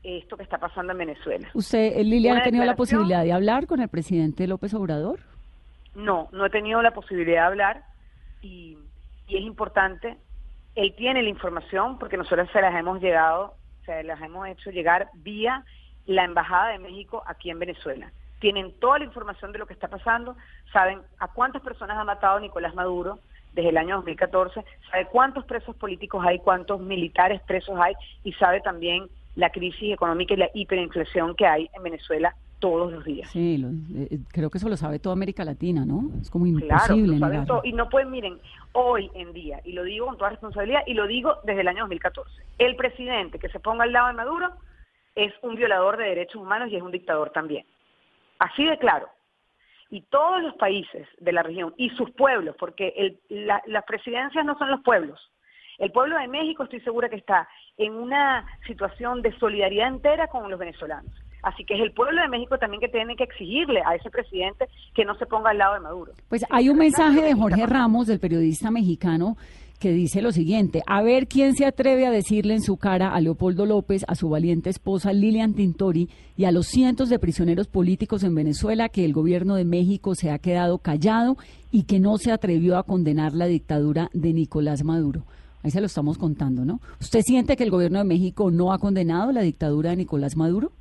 esto 0.04 0.38
que 0.38 0.44
está 0.44 0.60
pasando 0.60 0.92
en 0.92 1.00
Venezuela. 1.00 1.50
¿Usted, 1.56 1.98
eh, 1.98 2.04
Lilia, 2.04 2.38
ha 2.38 2.44
tenido 2.44 2.64
la 2.64 2.76
posibilidad 2.76 3.24
de 3.24 3.34
hablar 3.34 3.66
con 3.66 3.82
el 3.82 3.90
presidente 3.90 4.46
López 4.46 4.74
Obrador? 4.76 5.20
No, 5.96 6.30
no 6.32 6.46
he 6.46 6.50
tenido 6.52 6.82
la 6.84 6.92
posibilidad 6.92 7.42
de 7.42 7.48
hablar 7.48 7.84
y, 8.42 8.78
y 9.28 9.38
es 9.38 9.42
importante. 9.42 10.18
Él 10.76 10.94
tiene 10.96 11.24
la 11.24 11.30
información 11.30 11.98
porque 11.98 12.18
nosotros 12.18 12.48
se 12.54 12.62
las 12.62 12.76
hemos 12.76 13.02
llegado, 13.02 13.56
se 13.86 14.04
las 14.04 14.22
hemos 14.22 14.48
hecho 14.48 14.70
llegar 14.70 15.10
vía 15.16 15.64
la 16.06 16.24
Embajada 16.24 16.70
de 16.70 16.80
México 16.80 17.24
aquí 17.26 17.50
en 17.50 17.58
Venezuela 17.58 18.12
tienen 18.40 18.74
toda 18.80 19.00
la 19.00 19.06
información 19.06 19.52
de 19.54 19.58
lo 19.58 19.66
que 19.66 19.74
está 19.74 19.88
pasando, 19.88 20.36
saben 20.72 21.02
a 21.18 21.30
cuántas 21.30 21.64
personas 21.64 21.98
ha 21.98 22.04
matado 22.04 22.40
Nicolás 22.40 22.76
Maduro 22.76 23.18
desde 23.56 23.70
el 23.70 23.78
año 23.78 23.96
2014, 23.96 24.64
sabe 24.92 25.08
cuántos 25.08 25.46
presos 25.46 25.76
políticos 25.78 26.24
hay, 26.26 26.40
cuántos 26.40 26.80
militares 26.82 27.42
presos 27.48 27.78
hay 27.80 27.94
y 28.24 28.34
sabe 28.34 28.62
también 28.62 29.08
la 29.36 29.50
crisis 29.50 29.94
económica 29.94 30.34
y 30.34 30.38
la 30.38 30.50
hiperinflación 30.54 31.36
que 31.36 31.48
hay 31.48 31.70
en 31.74 31.84
Venezuela 31.84 32.36
todos 32.60 32.92
los 32.92 33.04
días. 33.04 33.30
Sí, 33.32 33.64
eh, 33.64 34.08
eh, 34.12 34.20
creo 34.32 34.50
que 34.50 34.58
eso 34.58 34.70
lo 34.70 34.78
sabe 34.78 35.00
toda 35.00 35.14
América 35.14 35.44
Latina, 35.44 35.86
¿no? 35.86 36.10
Es 36.22 36.30
como 36.30 36.46
imposible. 36.46 37.18
Claro, 37.18 37.62
y 37.64 37.74
no 37.74 37.90
pueden, 37.90 38.12
miren, 38.12 38.40
hoy 38.74 39.10
en 39.14 39.34
día, 39.34 39.62
y 39.64 39.74
lo 39.74 39.84
digo 39.84 40.08
con 40.08 40.18
toda 40.18 40.32
responsabilidad, 40.32 40.82
y 40.86 40.94
lo 40.94 41.08
digo 41.08 41.36
desde 41.44 41.62
el 41.62 41.68
año 41.68 41.82
2014, 41.82 42.30
el 42.60 42.76
presidente 42.76 43.40
que 43.40 43.50
se 43.50 43.60
ponga 43.60 43.84
al 43.84 43.92
lado 43.92 44.08
de 44.08 44.14
Maduro 44.14 44.50
es 45.16 45.34
un 45.42 45.56
violador 45.56 45.98
de 45.98 46.06
derechos 46.06 46.42
humanos 46.42 46.70
y 46.72 46.76
es 46.76 46.82
un 46.82 46.92
dictador 46.92 47.30
también. 47.32 47.66
Así 48.40 48.66
de 48.66 48.78
claro. 48.78 49.08
Y 49.90 50.02
todos 50.02 50.42
los 50.42 50.56
países 50.56 51.08
de 51.20 51.32
la 51.32 51.44
región 51.44 51.74
y 51.78 51.90
sus 51.92 52.12
pueblos, 52.12 52.56
porque 52.60 53.18
las 53.30 53.84
presidencias 53.86 54.44
no 54.46 54.58
son 54.58 54.72
los 54.72 54.82
pueblos. 54.82 55.20
El 55.78 55.92
pueblo 55.92 56.18
de 56.18 56.28
México 56.28 56.64
estoy 56.64 56.80
segura 56.82 57.10
que 57.10 57.18
está 57.18 57.48
en 57.78 57.94
una 57.94 58.46
situación 58.66 59.22
de 59.22 59.38
solidaridad 59.38 59.90
entera 59.90 60.28
con 60.28 60.50
los 60.50 60.60
venezolanos. 60.60 61.12
Así 61.44 61.64
que 61.64 61.76
es 61.76 61.82
el 61.82 61.92
pueblo 61.92 62.22
de 62.22 62.28
México 62.28 62.58
también 62.58 62.82
que 62.82 62.88
tiene 62.88 63.16
que 63.16 63.24
exigirle 63.24 63.82
a 63.86 63.94
ese 63.94 64.10
presidente 64.10 64.68
que 64.96 65.06
no 65.06 65.16
se 65.16 65.28
ponga 65.28 65.52
al 65.52 65.60
lado 65.60 65.76
de 65.76 65.80
Maduro. 65.82 66.14
Pues 66.28 66.44
hay 66.50 66.70
un 66.70 66.78
mensaje 66.78 67.22
de 67.22 67.36
Jorge 67.36 67.68
Ramos, 67.68 68.08
del 68.08 68.20
periodista 68.20 68.72
mexicano, 68.72 69.38
que 69.80 69.92
dice 69.92 70.22
lo 70.22 70.32
siguiente, 70.32 70.82
a 70.88 71.02
ver 71.02 71.28
quién 71.28 71.56
se 71.56 71.66
atreve 71.66 72.06
a 72.06 72.12
decirle 72.12 72.54
en 72.54 72.62
su 72.62 72.78
cara 72.78 73.10
a 73.10 73.22
Leopoldo 73.22 73.66
López, 73.66 74.06
a 74.08 74.16
su 74.16 74.30
valiente 74.30 74.70
esposa 74.70 75.14
Lilian 75.14 75.54
Tintori 75.54 76.10
y 76.38 76.46
a 76.46 76.52
los 76.52 76.68
cientos 76.68 77.10
de 77.10 77.20
prisioneros 77.20 77.68
políticos 77.68 78.24
en 78.24 78.36
Venezuela 78.36 78.90
que 78.90 79.06
el 79.06 79.14
gobierno 79.14 79.56
de 79.56 79.66
México 79.66 80.16
se 80.16 80.32
ha 80.32 80.40
quedado 80.40 80.80
callado 80.80 81.38
y 81.72 81.84
que 81.84 82.00
no 82.00 82.18
se 82.18 82.32
atrevió 82.32 82.78
a 82.78 82.84
condenar 82.84 83.34
la 83.34 83.46
dictadura 83.48 84.10
de 84.14 84.34
Nicolás 84.34 84.84
Maduro. 84.84 85.24
Ahí 85.64 85.72
se 85.72 85.80
lo 85.80 85.88
estamos 85.88 86.18
contando, 86.18 86.64
¿no? 86.64 86.80
¿Usted 87.02 87.22
siente 87.22 87.58
que 87.58 87.64
el 87.64 87.72
gobierno 87.72 87.98
de 87.98 88.06
México 88.06 88.52
no 88.52 88.72
ha 88.72 88.78
condenado 88.78 89.32
la 89.32 89.42
dictadura 89.42 89.90
de 89.90 89.98
Nicolás 89.98 90.38
Maduro? 90.38 90.72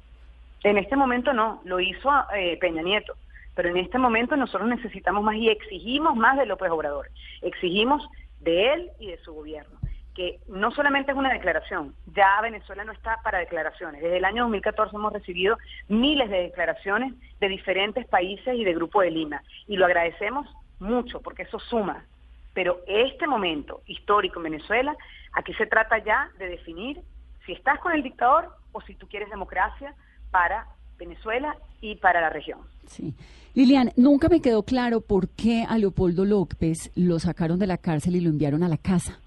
En 0.62 0.78
este 0.78 0.94
momento 0.94 1.33
no, 1.33 1.61
lo 1.64 1.80
hizo 1.80 2.11
eh, 2.37 2.59
Peña 2.61 2.83
Nieto, 2.83 3.14
pero 3.54 3.70
en 3.70 3.78
este 3.78 3.98
momento 3.98 4.37
nosotros 4.37 4.68
necesitamos 4.68 5.24
más 5.24 5.37
y 5.37 5.48
exigimos 5.48 6.16
más 6.16 6.37
de 6.38 6.46
López 6.46 6.70
Obrador. 6.70 7.09
Exigimos 7.42 8.02
de 8.44 8.72
él 8.72 8.90
y 8.98 9.09
de 9.09 9.18
su 9.18 9.33
gobierno, 9.35 9.78
que 10.14 10.38
no 10.46 10.70
solamente 10.70 11.11
es 11.11 11.18
una 11.18 11.33
declaración, 11.33 11.94
ya 12.07 12.40
Venezuela 12.40 12.85
no 12.85 12.92
está 12.92 13.18
para 13.22 13.38
declaraciones. 13.38 14.00
Desde 14.00 14.18
el 14.18 14.24
año 14.24 14.42
2014 14.44 14.94
hemos 14.94 15.12
recibido 15.12 15.59
miles 15.88 16.30
de 16.30 16.42
declaraciones 16.42 17.14
de 17.40 17.48
diferentes 17.48 18.07
países 18.07 18.54
y 18.54 18.64
de 18.64 18.74
Grupo 18.74 19.00
de 19.00 19.11
Lima, 19.11 19.42
y 19.66 19.76
lo 19.76 19.87
agradecemos 19.87 20.46
mucho 20.78 21.20
porque 21.20 21.42
eso 21.42 21.59
suma. 21.59 22.04
Pero 22.52 22.80
este 22.87 23.26
momento 23.26 23.83
histórico 23.87 24.38
en 24.38 24.44
Venezuela, 24.44 24.96
aquí 25.33 25.52
se 25.54 25.66
trata 25.66 25.98
ya 25.98 26.30
de 26.38 26.48
definir 26.48 27.00
si 27.44 27.52
estás 27.52 27.80
con 27.80 27.92
el 27.92 28.02
dictador 28.02 28.50
o 28.72 28.80
si 28.83 28.94
tú 28.94 29.09
quieres 29.09 29.28
democracia 29.28 29.94
para 30.30 30.66
Venezuela 30.98 31.57
y 31.80 31.96
para 31.96 32.20
la 32.20 32.30
región. 32.30 32.59
Sí. 32.87 33.14
Lilian, 33.54 33.92
nunca 33.96 34.28
me 34.28 34.40
quedó 34.40 34.64
claro 34.64 35.00
por 35.00 35.28
qué 35.28 35.64
a 35.68 35.78
Leopoldo 35.78 36.24
López 36.24 36.90
lo 36.96 37.20
sacaron 37.20 37.59
de 37.59 37.68
la 37.68 37.78
cárcel 37.78 38.16
y 38.16 38.20
lo 38.20 38.30
enviaron 38.30 38.62
a 38.64 38.68
la 38.68 38.78
casa. 38.78 39.20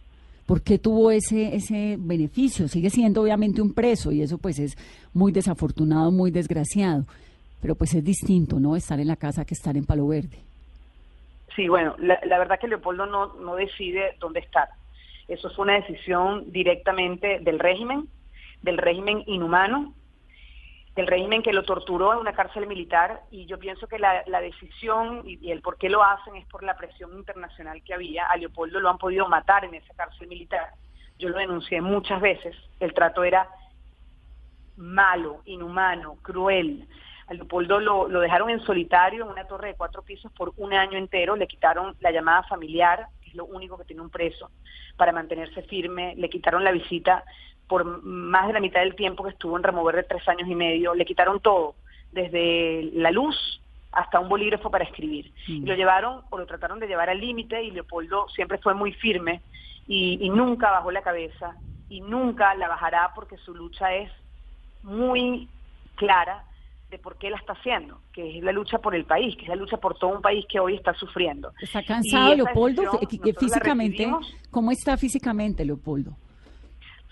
¿Por 0.45 0.61
qué 0.61 0.79
tuvo 0.79 1.11
ese, 1.11 1.55
ese 1.55 1.97
beneficio? 1.99 2.67
Sigue 2.67 2.89
siendo 2.89 3.21
obviamente 3.21 3.61
un 3.61 3.73
preso 3.73 4.11
y 4.11 4.21
eso 4.21 4.37
pues 4.37 4.59
es 4.59 4.77
muy 5.13 5.31
desafortunado, 5.31 6.11
muy 6.11 6.31
desgraciado. 6.31 7.05
Pero 7.61 7.75
pues 7.75 7.93
es 7.93 8.03
distinto, 8.03 8.59
¿no? 8.59 8.75
Estar 8.75 8.99
en 8.99 9.07
la 9.07 9.15
casa 9.15 9.45
que 9.45 9.53
estar 9.53 9.75
en 9.75 9.85
Palo 9.85 10.07
Verde. 10.07 10.37
Sí, 11.55 11.67
bueno, 11.67 11.95
la, 11.97 12.19
la 12.25 12.37
verdad 12.37 12.59
que 12.59 12.67
Leopoldo 12.67 13.05
no, 13.05 13.33
no 13.35 13.55
decide 13.55 14.15
dónde 14.19 14.41
estar. 14.41 14.69
Eso 15.27 15.49
fue 15.49 15.63
una 15.63 15.75
decisión 15.75 16.51
directamente 16.51 17.39
del 17.39 17.59
régimen, 17.59 18.07
del 18.61 18.77
régimen 18.77 19.23
inhumano, 19.25 19.93
el 20.97 21.07
régimen 21.07 21.43
que 21.43 21.53
lo 21.53 21.63
torturó 21.63 22.13
en 22.13 22.19
una 22.19 22.33
cárcel 22.33 22.65
militar 22.65 23.21
y 23.29 23.45
yo 23.45 23.59
pienso 23.59 23.87
que 23.87 23.99
la, 23.99 24.23
decisión 24.41 25.21
y, 25.25 25.51
el 25.51 25.61
por 25.61 25.77
qué 25.77 25.89
lo 25.89 26.03
hacen 26.03 26.35
es 26.35 26.45
por 26.47 26.63
la 26.63 26.75
presión 26.75 27.13
internacional 27.13 27.83
que 27.83 27.93
había. 27.93 28.25
A 28.25 28.35
Leopoldo 28.35 28.79
lo 28.79 28.89
han 28.89 28.97
podido 28.97 29.27
matar 29.27 29.63
en 29.63 29.75
esa 29.75 29.93
cárcel 29.93 30.27
militar. 30.27 30.71
Yo 31.19 31.29
lo 31.29 31.37
denuncié 31.37 31.81
muchas 31.81 32.19
veces. 32.19 32.55
El 32.79 32.93
trato 32.95 33.23
era 33.23 33.47
malo, 34.75 35.41
inhumano, 35.45 36.15
cruel. 36.23 36.87
A 37.27 37.33
Leopoldo 37.35 37.79
lo, 37.79 38.07
lo 38.07 38.19
dejaron 38.19 38.49
en 38.49 38.61
solitario 38.61 39.23
en 39.23 39.29
una 39.29 39.45
torre 39.45 39.69
de 39.69 39.75
cuatro 39.75 40.01
pisos 40.01 40.31
por 40.31 40.53
un 40.57 40.73
año 40.73 40.97
entero. 40.97 41.35
Le 41.35 41.47
quitaron 41.47 41.95
la 41.99 42.11
llamada 42.11 42.41
familiar, 42.43 43.07
que 43.21 43.29
es 43.29 43.35
lo 43.35 43.45
único 43.45 43.77
que 43.77 43.85
tiene 43.85 44.01
un 44.01 44.09
preso 44.09 44.49
para 44.95 45.11
mantenerse 45.11 45.61
firme. 45.61 46.15
Le 46.15 46.27
quitaron 46.29 46.63
la 46.63 46.71
visita 46.71 47.23
por 47.67 48.03
más 48.03 48.47
de 48.47 48.53
la 48.53 48.59
mitad 48.59 48.81
del 48.81 48.95
tiempo 48.95 49.23
que 49.23 49.31
estuvo 49.31 49.57
en 49.57 49.63
remover 49.63 49.95
de 49.95 50.03
tres 50.03 50.27
años 50.27 50.47
y 50.47 50.55
medio. 50.55 50.93
Le 50.93 51.05
quitaron 51.05 51.39
todo, 51.39 51.75
desde 52.11 52.89
la 52.93 53.11
luz 53.11 53.61
hasta 53.91 54.19
un 54.19 54.29
bolígrafo 54.29 54.69
para 54.69 54.83
escribir. 54.83 55.31
Y 55.47 55.61
lo 55.61 55.75
llevaron 55.75 56.21
o 56.29 56.37
lo 56.37 56.45
trataron 56.45 56.79
de 56.79 56.87
llevar 56.87 57.09
al 57.09 57.19
límite 57.19 57.63
y 57.63 57.71
Leopoldo 57.71 58.27
siempre 58.29 58.57
fue 58.59 58.73
muy 58.73 58.93
firme 58.93 59.41
y, 59.87 60.19
y 60.21 60.29
nunca 60.29 60.71
bajó 60.71 60.91
la 60.91 61.01
cabeza 61.01 61.55
y 61.89 62.01
nunca 62.01 62.53
la 62.55 62.67
bajará 62.67 63.11
porque 63.15 63.37
su 63.37 63.55
lucha 63.55 63.93
es 63.95 64.11
muy 64.83 65.47
clara 65.95 66.43
de 66.89 66.99
por 66.99 67.17
qué 67.17 67.29
la 67.29 67.37
está 67.37 67.53
haciendo, 67.53 67.99
que 68.13 68.37
es 68.37 68.43
la 68.43 68.51
lucha 68.51 68.77
por 68.79 68.95
el 68.95 69.05
país, 69.05 69.35
que 69.35 69.43
es 69.43 69.49
la 69.49 69.55
lucha 69.55 69.77
por 69.77 69.97
todo 69.97 70.11
un 70.11 70.21
país 70.21 70.45
que 70.47 70.59
hoy 70.59 70.75
está 70.75 70.93
sufriendo. 70.93 71.51
¿Está 71.59 71.83
cansado 71.83 72.33
Leopoldo 72.35 72.99
físicamente? 73.37 74.09
¿Cómo 74.51 74.71
está 74.71 74.95
físicamente 74.95 75.65
Leopoldo? 75.65 76.15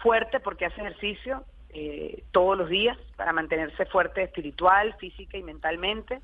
Fuerte 0.06 0.40
porque 0.40 0.68
hace 0.68 0.82
ejercicio 0.82 1.46
eh, 1.70 2.26
todos 2.30 2.56
los 2.56 2.70
días 2.70 2.96
para 3.16 3.34
mantenerse 3.34 3.88
fuerte 3.88 4.22
espiritual, 4.22 4.94
física 5.00 5.36
y 5.36 5.42
mentalmente. 5.42 6.22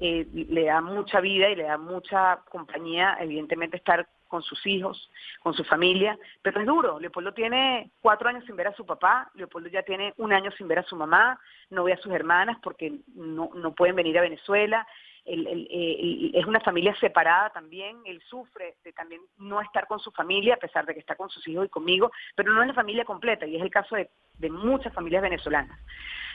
Eh, 0.00 0.26
le 0.32 0.64
da 0.64 0.80
mucha 0.80 1.20
vida 1.20 1.48
y 1.48 1.54
le 1.54 1.62
da 1.62 1.78
mucha 1.78 2.40
compañía, 2.50 3.16
evidentemente, 3.20 3.76
estar 3.76 4.08
con 4.26 4.42
sus 4.42 4.66
hijos, 4.66 5.08
con 5.38 5.54
su 5.54 5.62
familia, 5.62 6.18
pero 6.42 6.58
es 6.58 6.66
duro. 6.66 6.98
Leopoldo 6.98 7.32
tiene 7.32 7.92
cuatro 8.00 8.28
años 8.28 8.44
sin 8.44 8.56
ver 8.56 8.66
a 8.66 8.74
su 8.74 8.84
papá, 8.84 9.30
Leopoldo 9.34 9.68
ya 9.68 9.84
tiene 9.84 10.12
un 10.16 10.32
año 10.32 10.50
sin 10.58 10.66
ver 10.66 10.80
a 10.80 10.82
su 10.82 10.96
mamá, 10.96 11.38
no 11.70 11.84
ve 11.84 11.92
a 11.92 11.98
sus 11.98 12.12
hermanas 12.12 12.58
porque 12.60 12.92
no, 13.14 13.50
no 13.54 13.72
pueden 13.72 13.94
venir 13.94 14.18
a 14.18 14.22
Venezuela. 14.22 14.84
Es 15.26 16.46
una 16.46 16.60
familia 16.60 16.94
separada 17.00 17.50
también, 17.50 17.96
él 18.04 18.22
sufre 18.28 18.76
de 18.84 18.92
también 18.92 19.20
no 19.38 19.60
estar 19.60 19.86
con 19.86 19.98
su 19.98 20.12
familia, 20.12 20.54
a 20.54 20.58
pesar 20.58 20.86
de 20.86 20.94
que 20.94 21.00
está 21.00 21.16
con 21.16 21.28
sus 21.30 21.46
hijos 21.48 21.66
y 21.66 21.68
conmigo, 21.68 22.12
pero 22.36 22.52
no 22.52 22.62
es 22.62 22.68
la 22.68 22.74
familia 22.74 23.04
completa, 23.04 23.44
y 23.46 23.56
es 23.56 23.62
el 23.62 23.70
caso 23.70 23.96
de, 23.96 24.08
muchas 24.50 24.92
familias 24.92 25.22
venezolanas. 25.22 25.78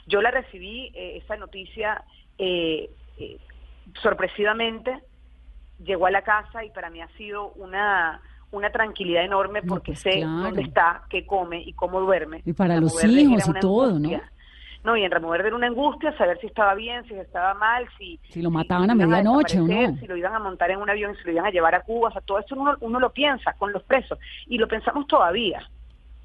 Yo 0.08 0.22
la 0.22 0.32
recibí, 0.32 0.92
eh, 0.94 1.22
esa 1.24 1.38
noticia, 1.38 2.04
eh, 2.38 2.90
eh, 3.18 3.38
sorpresivamente, 4.02 5.00
llegó 5.82 6.08
a 6.08 6.12
la 6.12 6.24
casa 6.24 6.66
y 6.66 6.72
para 6.72 6.90
mí 6.90 7.02
ha 7.02 7.08
sido 7.18 7.50
una 7.54 8.22
una 8.52 8.70
tranquilidad 8.70 9.24
enorme 9.24 9.62
porque 9.64 9.94
pues 9.94 10.02
sé 10.02 10.20
dónde 10.20 10.64
está, 10.64 11.04
qué 11.10 11.26
come 11.26 11.62
y 11.62 11.72
cómo 11.72 12.02
duerme. 12.02 12.42
Y 12.46 12.52
para 12.52 12.82
los 12.82 13.02
hijos 13.04 13.48
y 13.48 13.54
todo, 13.62 13.98
¿no? 13.98 14.10
No, 14.84 14.98
y 14.98 15.04
en 15.04 15.12
remover 15.12 15.44
de 15.44 15.54
una 15.54 15.68
angustia, 15.68 16.18
saber 16.18 16.40
si 16.40 16.48
estaba 16.48 16.74
bien, 16.74 17.04
si 17.06 17.14
estaba 17.14 17.54
mal, 17.54 17.88
si... 17.98 18.20
Si 18.30 18.42
lo 18.42 18.50
mataban 18.50 18.90
a 18.90 18.96
medianoche 18.96 19.60
o 19.60 19.68
no. 19.68 19.98
Si 19.98 20.08
lo 20.08 20.18
iban 20.18 20.34
a 20.34 20.40
montar 20.40 20.72
en 20.72 20.80
un 20.80 20.90
avión, 20.90 21.16
si 21.16 21.24
lo 21.26 21.34
iban 21.34 21.46
a 21.46 21.52
llevar 21.52 21.76
a 21.76 21.82
Cuba, 21.82 22.10
o 22.10 22.12
sea, 22.12 22.22
todo 22.22 22.40
eso 22.40 22.56
uno, 22.56 22.76
uno 22.80 23.00
lo 23.00 23.12
piensa 23.12 23.54
con 23.54 23.72
los 23.72 23.84
presos. 23.84 24.18
Y 24.48 24.58
lo 24.58 24.68
pensamos 24.68 25.06
todavía, 25.06 25.70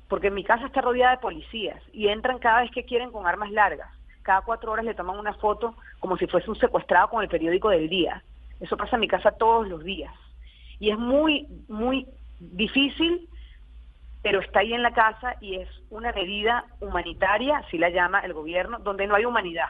porque 0.08 0.30
mi 0.30 0.42
casa 0.42 0.66
está 0.66 0.80
rodeada 0.80 1.12
de 1.12 1.20
policías 1.20 1.82
y 1.92 2.08
entran 2.08 2.38
cada 2.38 2.62
vez 2.62 2.70
que 2.70 2.84
quieren 2.84 3.10
con 3.10 3.26
armas 3.26 3.50
largas. 3.50 3.90
Cada 4.22 4.40
cuatro 4.40 4.72
horas 4.72 4.84
le 4.84 4.94
toman 4.94 5.18
una 5.18 5.34
foto 5.34 5.74
como 6.00 6.16
si 6.16 6.26
fuese 6.26 6.48
un 6.50 6.56
secuestrado 6.56 7.10
con 7.10 7.22
el 7.22 7.28
periódico 7.28 7.68
del 7.68 7.88
día. 7.88 8.22
Eso 8.58 8.76
pasa 8.76 8.96
en 8.96 9.00
mi 9.00 9.08
casa 9.08 9.32
todos 9.32 9.68
los 9.68 9.84
días. 9.84 10.12
Y 10.78 10.90
es 10.90 10.98
muy, 10.98 11.46
muy 11.68 12.06
difícil, 12.40 13.28
pero 14.26 14.40
está 14.40 14.58
ahí 14.58 14.72
en 14.72 14.82
la 14.82 14.90
casa 14.90 15.36
y 15.40 15.54
es 15.54 15.68
una 15.88 16.10
medida 16.10 16.64
humanitaria, 16.80 17.58
así 17.58 17.78
la 17.78 17.90
llama 17.90 18.18
el 18.18 18.32
gobierno, 18.32 18.80
donde 18.80 19.06
no 19.06 19.14
hay 19.14 19.24
humanidad. 19.24 19.68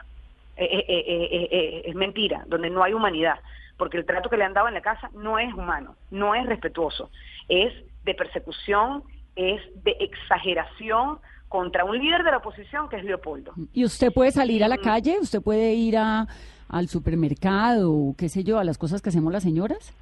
Eh, 0.55 0.83
eh, 0.87 1.03
eh, 1.51 1.81
es 1.85 1.93
mentira, 1.93 2.43
donde 2.47 2.71
no 2.71 2.81
hay 2.81 2.93
humanidad, 2.93 3.35
porque 3.77 3.97
el 3.97 4.05
trato 4.07 4.31
que 4.31 4.37
le 4.37 4.45
han 4.45 4.55
dado 4.55 4.67
en 4.67 4.73
la 4.73 4.81
casa 4.81 5.11
no 5.13 5.37
es 5.37 5.53
humano, 5.53 5.95
no 6.09 6.33
es 6.33 6.43
respetuoso, 6.47 7.11
es 7.47 7.71
de 8.03 8.15
persecución, 8.15 9.03
es 9.35 9.61
de 9.83 9.95
exageración 9.99 11.19
contra 11.49 11.85
un 11.85 11.99
líder 11.99 12.23
de 12.23 12.31
la 12.31 12.37
oposición 12.37 12.89
que 12.89 12.95
es 12.95 13.03
Leopoldo. 13.03 13.53
¿Y 13.73 13.85
usted 13.85 14.11
puede 14.11 14.31
salir 14.31 14.63
a 14.63 14.67
la 14.67 14.79
calle? 14.79 15.19
¿Usted 15.21 15.39
puede 15.39 15.75
ir 15.75 15.97
a, 15.97 16.25
al 16.67 16.87
supermercado, 16.87 18.15
qué 18.17 18.27
sé 18.27 18.43
yo, 18.43 18.57
a 18.57 18.63
las 18.63 18.79
cosas 18.79 19.03
que 19.03 19.09
hacemos 19.09 19.31
las 19.31 19.43
señoras? 19.43 19.93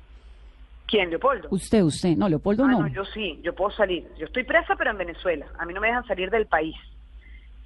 ¿Quién, 0.87 1.09
Leopoldo? 1.09 1.47
Usted, 1.51 1.81
usted. 1.81 2.15
No, 2.15 2.29
Leopoldo 2.29 2.65
ah, 2.65 2.67
no. 2.67 2.79
no. 2.81 2.87
Yo 2.87 3.05
sí, 3.05 3.39
yo 3.43 3.55
puedo 3.55 3.71
salir. 3.71 4.07
Yo 4.17 4.25
estoy 4.25 4.43
presa, 4.43 4.75
pero 4.75 4.91
en 4.91 4.97
Venezuela. 4.97 5.47
A 5.57 5.65
mí 5.65 5.73
no 5.73 5.81
me 5.81 5.87
dejan 5.87 6.05
salir 6.05 6.29
del 6.29 6.45
país. 6.45 6.75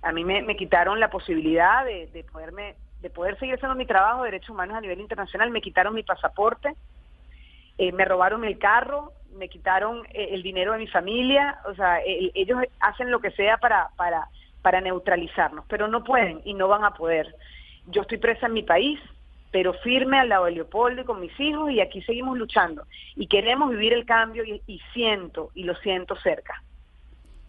A 0.02 0.14
mí 0.14 0.24
me, 0.24 0.56
quitaron 0.56 1.00
la 1.00 1.10
posibilidad 1.10 1.84
de, 1.84 2.08
de, 2.08 2.24
poderme, 2.24 2.76
de 3.02 3.10
poder 3.10 3.38
seguir 3.38 3.56
haciendo 3.56 3.76
mi 3.76 3.86
trabajo 3.86 4.24
de 4.24 4.32
derechos 4.32 4.52
humanos 4.52 4.78
a 4.78 4.82
nivel 4.82 5.02
internacional. 5.02 5.52
Me 5.52 5.60
quitaron 5.60 5.94
mi 5.94 6.04
pasaporte, 6.04 6.74
eh, 7.78 7.92
me 7.92 8.06
robaron 8.06 8.46
el 8.46 8.58
carro, 8.58 9.12
me 9.36 9.50
quitaron 9.50 10.06
eh, 10.14 10.30
el 10.32 10.42
dinero 10.42 10.72
de 10.72 10.80
mi 10.80 10.88
familia. 10.88 11.60
O 11.66 11.76
sea, 11.76 12.00
ellos 12.06 12.60
hacen 12.80 13.12
lo 13.12 13.20
que 13.20 13.32
sea 13.32 13.58
para, 13.58 13.90
para, 13.98 14.30
para 14.62 14.80
neutralizarnos, 14.80 15.66
pero 15.68 15.90
no 15.90 16.06
pueden 16.06 16.40
y 16.46 16.54
no 16.54 16.70
van 16.70 16.86
a 16.86 16.92
poder 16.92 17.36
yo 17.92 18.02
estoy 18.02 18.18
presa 18.18 18.48
en 18.48 18.54
mi 18.54 18.64
país, 18.64 19.00
pero 19.52 19.74
firme 19.74 20.20
al 20.20 20.30
lado 20.30 20.46
de 20.46 20.52
Leopoldo 20.52 21.02
y 21.02 21.06
con 21.06 21.20
mis 21.20 21.38
hijos 21.40 21.72
y 21.72 21.82
aquí 21.82 22.02
seguimos 22.04 22.38
luchando 22.38 22.86
y 23.16 23.28
queremos 23.28 23.72
vivir 23.72 23.94
el 23.94 24.06
cambio 24.06 24.44
y, 24.44 24.82
siento 24.94 25.50
y 25.56 25.64
lo 25.64 25.76
siento 25.78 26.16
cerca. 26.18 26.64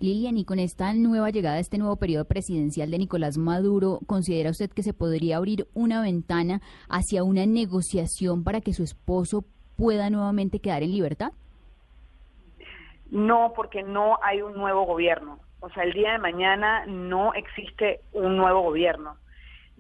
Lilian, 0.01 0.39
y 0.39 0.47
con 0.47 0.59
esta 0.59 0.95
nueva 0.95 1.29
llegada, 1.29 1.59
este 1.59 1.77
nuevo 1.77 1.97
periodo 1.97 2.25
presidencial 2.25 2.91
de 2.91 2.97
Nicolás 2.97 3.37
Maduro, 3.37 3.99
¿considera 4.07 4.51
usted 4.51 4.71
que 4.71 4.83
se 4.83 4.95
podría 4.95 5.37
abrir 5.37 5.67
una 5.75 6.01
ventana 6.01 6.63
hacia 6.89 7.23
una 7.23 7.45
negociación 7.45 8.43
para 8.43 8.63
que 8.63 8.73
su 8.73 8.83
esposo 8.83 9.45
pueda 9.77 10.09
nuevamente 10.09 10.59
quedar 10.61 10.83
en 10.83 10.93
libertad? 10.93 11.33
No, 13.11 13.53
porque 13.55 13.83
no 13.83 14.19
hay 14.23 14.41
un 14.41 14.55
nuevo 14.55 14.87
gobierno. 14.87 15.39
O 15.61 15.69
sea, 15.69 15.83
el 15.83 15.93
día 15.93 16.13
de 16.13 16.19
mañana 16.19 16.87
no 16.87 17.35
existe 17.35 18.01
un 18.13 18.39
nuevo 18.39 18.63
gobierno 18.63 19.17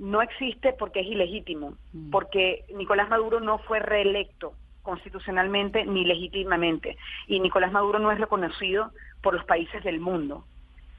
no 0.00 0.22
existe 0.22 0.72
porque 0.72 1.00
es 1.00 1.06
ilegítimo, 1.06 1.74
mm. 1.92 2.10
porque 2.10 2.64
Nicolás 2.74 3.08
Maduro 3.10 3.38
no 3.38 3.58
fue 3.58 3.78
reelecto 3.78 4.54
constitucionalmente 4.82 5.84
ni 5.84 6.06
legítimamente, 6.06 6.96
y 7.26 7.38
Nicolás 7.38 7.70
Maduro 7.70 7.98
no 7.98 8.10
es 8.10 8.18
reconocido 8.18 8.90
por 9.22 9.34
los 9.34 9.44
países 9.44 9.84
del 9.84 10.00
mundo. 10.00 10.46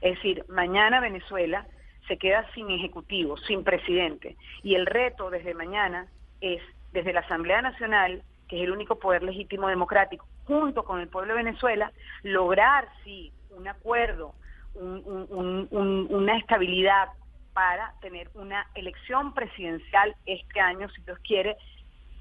Es 0.00 0.14
decir, 0.14 0.44
mañana 0.48 1.00
Venezuela 1.00 1.66
se 2.06 2.16
queda 2.16 2.46
sin 2.54 2.70
ejecutivo, 2.70 3.36
sin 3.38 3.64
presidente, 3.64 4.36
y 4.62 4.76
el 4.76 4.86
reto 4.86 5.30
desde 5.30 5.52
mañana 5.52 6.06
es, 6.40 6.62
desde 6.92 7.12
la 7.12 7.20
Asamblea 7.20 7.60
Nacional, 7.60 8.22
que 8.48 8.58
es 8.58 8.62
el 8.62 8.70
único 8.70 9.00
poder 9.00 9.24
legítimo 9.24 9.66
democrático, 9.66 10.26
junto 10.44 10.84
con 10.84 11.00
el 11.00 11.08
pueblo 11.08 11.34
de 11.34 11.42
Venezuela, 11.42 11.90
lograr, 12.22 12.88
sí, 13.02 13.32
un 13.50 13.66
acuerdo, 13.66 14.34
una 14.74 16.38
estabilidad 16.38 17.08
para 17.52 17.94
tener 18.00 18.30
una 18.34 18.66
elección 18.74 19.34
presidencial 19.34 20.14
este 20.26 20.60
año, 20.60 20.88
si 20.90 21.02
Dios 21.02 21.18
quiere, 21.20 21.56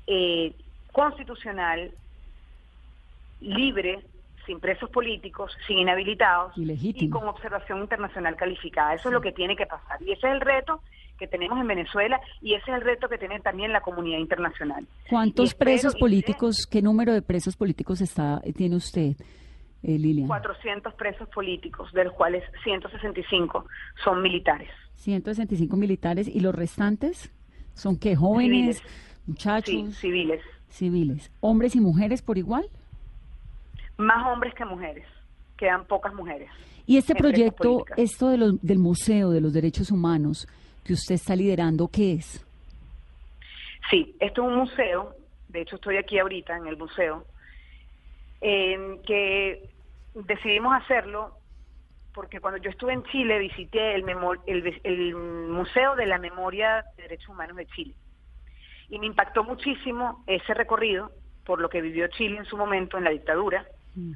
eh, 0.07 0.53
constitucional, 0.91 1.91
libre, 3.39 3.99
sin 4.45 4.59
presos 4.59 4.89
políticos, 4.89 5.55
sin 5.67 5.79
inhabilitados 5.79 6.53
y, 6.57 7.09
con 7.09 7.27
observación 7.27 7.79
internacional 7.79 8.35
calificada. 8.35 8.93
Eso 8.93 9.09
es 9.09 9.13
lo 9.13 9.21
que 9.21 9.31
tiene 9.31 9.55
que 9.55 9.65
pasar. 9.65 10.01
Y 10.01 10.11
ese 10.11 10.27
es 10.27 10.33
el 10.33 10.41
reto 10.41 10.81
que 11.17 11.27
tenemos 11.27 11.59
en 11.59 11.67
Venezuela 11.67 12.19
y 12.41 12.55
ese 12.55 12.71
es 12.71 12.77
el 12.77 12.81
reto 12.81 13.07
que 13.07 13.17
tiene 13.19 13.39
también 13.39 13.71
la 13.71 13.81
comunidad 13.81 14.17
internacional. 14.17 14.87
¿Cuántos 15.09 15.53
presos 15.53 15.95
políticos, 15.95 16.67
qué 16.69 16.81
número 16.81 17.13
de 17.13 17.21
presos 17.21 17.55
políticos 17.55 18.01
está 18.01 18.41
tiene 18.55 18.75
usted? 18.75 19.15
Eh, 19.83 19.97
Lilian. 19.97 20.27
400 20.27 20.93
presos 20.93 21.27
políticos, 21.29 21.91
de 21.93 22.05
los 22.05 22.13
cuales 22.13 22.43
165 22.63 23.65
son 24.03 24.21
militares. 24.21 24.69
165 24.95 25.75
militares 25.75 26.27
y 26.27 26.39
los 26.39 26.53
restantes 26.53 27.31
son 27.73 27.97
que 27.97 28.15
jóvenes, 28.15 28.83
muchachos, 29.25 29.73
sí, 29.73 29.91
civiles. 29.93 30.41
Civiles. 30.69 31.31
¿Hombres 31.39 31.75
y 31.75 31.79
mujeres 31.79 32.21
por 32.21 32.37
igual? 32.37 32.65
Más 33.97 34.25
hombres 34.31 34.53
que 34.53 34.65
mujeres. 34.65 35.05
Quedan 35.57 35.85
pocas 35.85 36.13
mujeres. 36.13 36.49
Y 36.85 36.97
este 36.97 37.15
proyecto, 37.15 37.85
esto 37.97 38.29
de 38.29 38.57
del 38.61 38.79
Museo 38.79 39.31
de 39.31 39.41
los 39.41 39.53
Derechos 39.53 39.91
Humanos 39.91 40.47
que 40.83 40.93
usted 40.93 41.15
está 41.15 41.35
liderando, 41.35 41.87
¿qué 41.87 42.13
es? 42.13 42.45
Sí, 43.89 44.15
esto 44.19 44.43
es 44.43 44.47
un 44.47 44.55
museo, 44.55 45.15
de 45.49 45.61
hecho 45.61 45.75
estoy 45.75 45.97
aquí 45.97 46.19
ahorita 46.19 46.57
en 46.57 46.67
el 46.67 46.77
museo, 46.77 47.25
que 48.41 49.69
decidimos 50.15 50.73
hacerlo 50.73 51.37
porque 52.13 52.39
cuando 52.39 52.59
yo 52.59 52.69
estuve 52.69 52.93
en 52.93 53.03
Chile 53.03 53.39
visité 53.39 53.95
el, 53.95 54.05
el, 54.83 55.15
Museo 55.15 55.95
de 55.95 56.05
la 56.05 56.17
Memoria 56.17 56.83
de 56.97 57.03
Derechos 57.03 57.29
Humanos 57.29 57.55
de 57.57 57.67
Chile. 57.67 57.93
Y 58.89 58.99
me 58.99 59.05
impactó 59.05 59.43
muchísimo 59.43 60.23
ese 60.27 60.53
recorrido 60.53 61.11
por 61.45 61.61
lo 61.61 61.69
que 61.69 61.81
vivió 61.81 62.07
Chile 62.07 62.37
en 62.37 62.45
su 62.45 62.57
momento 62.57 62.97
en 62.97 63.05
la 63.05 63.11
dictadura. 63.11 63.65
Mm. 63.95 64.13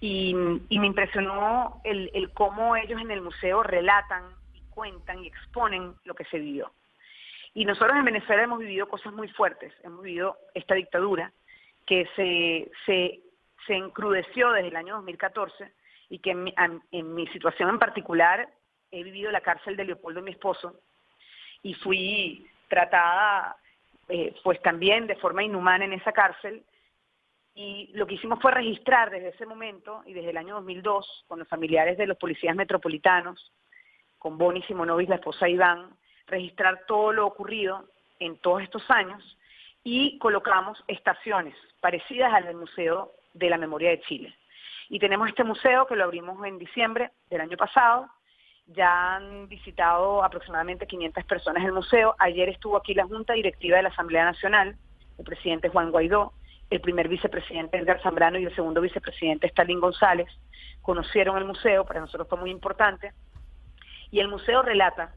Y, 0.00 0.34
me 0.34 0.86
impresionó 0.86 1.80
el, 1.82 2.10
el 2.14 2.30
cómo 2.32 2.76
ellos 2.76 3.00
en 3.00 3.10
el 3.10 3.20
museo 3.20 3.64
relatan 3.64 4.22
y 4.54 4.60
cuentan 4.70 5.24
y 5.24 5.26
exponen 5.26 5.94
lo 6.04 6.14
que 6.14 6.24
se 6.26 6.38
vivió. 6.38 6.70
Y 7.54 7.64
nosotros 7.64 7.96
en 7.96 8.04
Venezuela 8.04 8.44
hemos 8.44 8.60
vivido 8.60 8.88
cosas 8.88 9.12
muy 9.12 9.26
fuertes. 9.28 9.72
Hemos 9.82 10.04
vivido 10.04 10.36
esta 10.54 10.76
dictadura 10.76 11.32
que 11.84 12.06
se, 12.14 12.70
se 12.86 13.20
se 13.66 13.74
encrudeció 13.74 14.52
desde 14.52 14.68
el 14.68 14.76
año 14.76 14.96
2014 14.96 15.72
y 16.10 16.18
que 16.20 16.30
en 16.30 17.14
mi, 17.14 17.26
situación 17.28 17.68
en 17.68 17.78
particular 17.78 18.48
he 18.90 19.02
vivido 19.02 19.30
la 19.30 19.40
cárcel 19.40 19.76
de 19.76 19.84
Leopoldo, 19.84 20.22
mi 20.22 20.30
esposo, 20.30 20.80
y 21.62 21.74
fui 21.74 22.46
tratada 22.68 23.56
eh, 24.08 24.34
pues 24.42 24.60
también 24.62 25.06
de 25.06 25.16
forma 25.16 25.42
inhumana 25.42 25.84
en 25.84 25.92
esa 25.92 26.12
cárcel. 26.12 26.62
Y 27.54 27.90
lo 27.94 28.06
que 28.06 28.14
hicimos 28.14 28.40
fue 28.40 28.52
registrar 28.52 29.10
desde 29.10 29.28
ese 29.28 29.44
momento 29.44 30.02
y 30.06 30.14
desde 30.14 30.30
el 30.30 30.36
año 30.36 30.54
2002 30.54 31.24
con 31.26 31.40
los 31.40 31.48
familiares 31.48 31.98
de 31.98 32.06
los 32.06 32.16
policías 32.16 32.56
metropolitanos, 32.56 33.52
con 34.18 34.38
Bonnie 34.38 34.64
Simonovic, 34.66 35.08
la 35.08 35.16
esposa 35.16 35.48
Iván, 35.48 35.90
registrar 36.26 36.84
todo 36.86 37.12
lo 37.12 37.26
ocurrido 37.26 37.88
en 38.20 38.38
todos 38.38 38.62
estos 38.62 38.88
años 38.90 39.36
y 39.84 40.18
colocamos 40.18 40.82
estaciones 40.86 41.54
parecidas 41.80 42.32
al 42.32 42.44
del 42.44 42.56
Museo 42.56 43.12
de 43.38 43.50
la 43.50 43.58
Memoria 43.58 43.90
de 43.90 44.00
Chile. 44.00 44.34
Y 44.88 44.98
tenemos 44.98 45.28
este 45.28 45.44
museo 45.44 45.86
que 45.86 45.96
lo 45.96 46.04
abrimos 46.04 46.44
en 46.46 46.58
diciembre 46.58 47.10
del 47.30 47.42
año 47.42 47.56
pasado. 47.56 48.08
Ya 48.66 49.16
han 49.16 49.48
visitado 49.48 50.22
aproximadamente 50.24 50.86
500 50.86 51.24
personas 51.24 51.64
el 51.64 51.72
museo. 51.72 52.14
Ayer 52.18 52.48
estuvo 52.48 52.76
aquí 52.76 52.94
la 52.94 53.06
Junta 53.06 53.34
Directiva 53.34 53.76
de 53.76 53.82
la 53.82 53.88
Asamblea 53.90 54.24
Nacional, 54.24 54.76
el 55.18 55.24
presidente 55.24 55.68
Juan 55.68 55.90
Guaidó, 55.90 56.32
el 56.70 56.80
primer 56.80 57.08
vicepresidente 57.08 57.78
Edgar 57.78 58.00
Zambrano 58.02 58.38
y 58.38 58.44
el 58.44 58.54
segundo 58.54 58.80
vicepresidente 58.80 59.46
Stalin 59.46 59.80
González. 59.80 60.28
Conocieron 60.82 61.36
el 61.38 61.44
museo, 61.44 61.84
para 61.84 62.00
nosotros 62.00 62.28
fue 62.28 62.38
muy 62.38 62.50
importante. 62.50 63.12
Y 64.10 64.20
el 64.20 64.28
museo 64.28 64.62
relata 64.62 65.12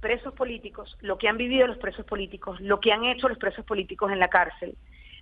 presos 0.00 0.32
políticos, 0.34 0.96
lo 1.00 1.18
que 1.18 1.28
han 1.28 1.36
vivido 1.36 1.66
los 1.66 1.78
presos 1.78 2.06
políticos, 2.06 2.60
lo 2.60 2.80
que 2.80 2.92
han 2.92 3.04
hecho 3.04 3.28
los 3.28 3.38
presos 3.38 3.64
políticos 3.64 4.10
en 4.10 4.18
la 4.18 4.28
cárcel, 4.28 4.76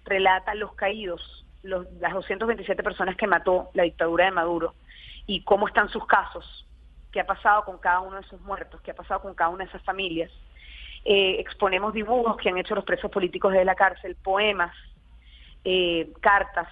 relata 0.04 0.54
los 0.54 0.72
caídos, 0.74 1.44
las 1.62 2.14
227 2.14 2.82
personas 2.82 3.16
que 3.16 3.26
mató 3.26 3.70
la 3.74 3.82
dictadura 3.82 4.26
de 4.26 4.30
Maduro 4.30 4.74
y 5.26 5.42
cómo 5.42 5.68
están 5.68 5.88
sus 5.88 6.06
casos, 6.06 6.66
qué 7.12 7.20
ha 7.20 7.26
pasado 7.26 7.64
con 7.64 7.78
cada 7.78 8.00
uno 8.00 8.16
de 8.16 8.22
esos 8.22 8.40
muertos, 8.42 8.80
qué 8.82 8.92
ha 8.92 8.94
pasado 8.94 9.20
con 9.20 9.34
cada 9.34 9.50
una 9.50 9.64
de 9.64 9.70
esas 9.70 9.82
familias. 9.82 10.30
Eh, 11.04 11.36
exponemos 11.38 11.94
dibujos 11.94 12.36
que 12.36 12.48
han 12.48 12.58
hecho 12.58 12.74
los 12.74 12.84
presos 12.84 13.10
políticos 13.10 13.52
desde 13.52 13.64
la 13.64 13.74
cárcel, 13.74 14.16
poemas, 14.16 14.74
eh, 15.64 16.10
cartas 16.20 16.68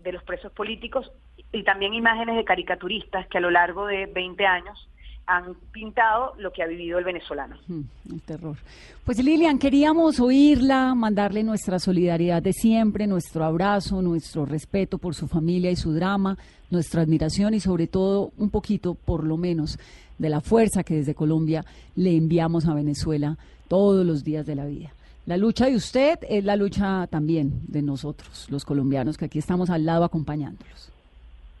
de 0.00 0.12
los 0.12 0.22
presos 0.24 0.52
políticos 0.52 1.10
y 1.52 1.62
también 1.64 1.94
imágenes 1.94 2.36
de 2.36 2.44
caricaturistas 2.44 3.26
que 3.28 3.38
a 3.38 3.40
lo 3.40 3.50
largo 3.50 3.86
de 3.86 4.06
20 4.06 4.46
años 4.46 4.88
han 5.26 5.54
pintado 5.72 6.34
lo 6.38 6.52
que 6.52 6.62
ha 6.62 6.66
vivido 6.66 6.98
el 6.98 7.04
venezolano. 7.04 7.56
Mm, 7.68 7.80
el 8.12 8.22
terror. 8.22 8.56
Pues 9.04 9.22
Lilian, 9.22 9.58
queríamos 9.58 10.20
oírla, 10.20 10.94
mandarle 10.94 11.42
nuestra 11.42 11.78
solidaridad 11.78 12.42
de 12.42 12.52
siempre, 12.52 13.06
nuestro 13.06 13.44
abrazo, 13.44 14.02
nuestro 14.02 14.46
respeto 14.46 14.98
por 14.98 15.14
su 15.14 15.28
familia 15.28 15.70
y 15.70 15.76
su 15.76 15.92
drama, 15.92 16.36
nuestra 16.70 17.02
admiración 17.02 17.54
y 17.54 17.60
sobre 17.60 17.86
todo 17.86 18.32
un 18.38 18.50
poquito, 18.50 18.94
por 18.94 19.24
lo 19.24 19.36
menos, 19.36 19.78
de 20.18 20.28
la 20.28 20.40
fuerza 20.40 20.84
que 20.84 20.94
desde 20.94 21.14
Colombia 21.14 21.64
le 21.96 22.16
enviamos 22.16 22.66
a 22.66 22.74
Venezuela 22.74 23.36
todos 23.68 24.04
los 24.04 24.24
días 24.24 24.46
de 24.46 24.54
la 24.54 24.66
vida. 24.66 24.90
La 25.24 25.36
lucha 25.36 25.66
de 25.66 25.76
usted 25.76 26.18
es 26.28 26.44
la 26.44 26.56
lucha 26.56 27.06
también 27.06 27.60
de 27.68 27.80
nosotros, 27.80 28.48
los 28.50 28.64
colombianos, 28.64 29.16
que 29.16 29.26
aquí 29.26 29.38
estamos 29.38 29.70
al 29.70 29.86
lado 29.86 30.04
acompañándolos. 30.04 30.92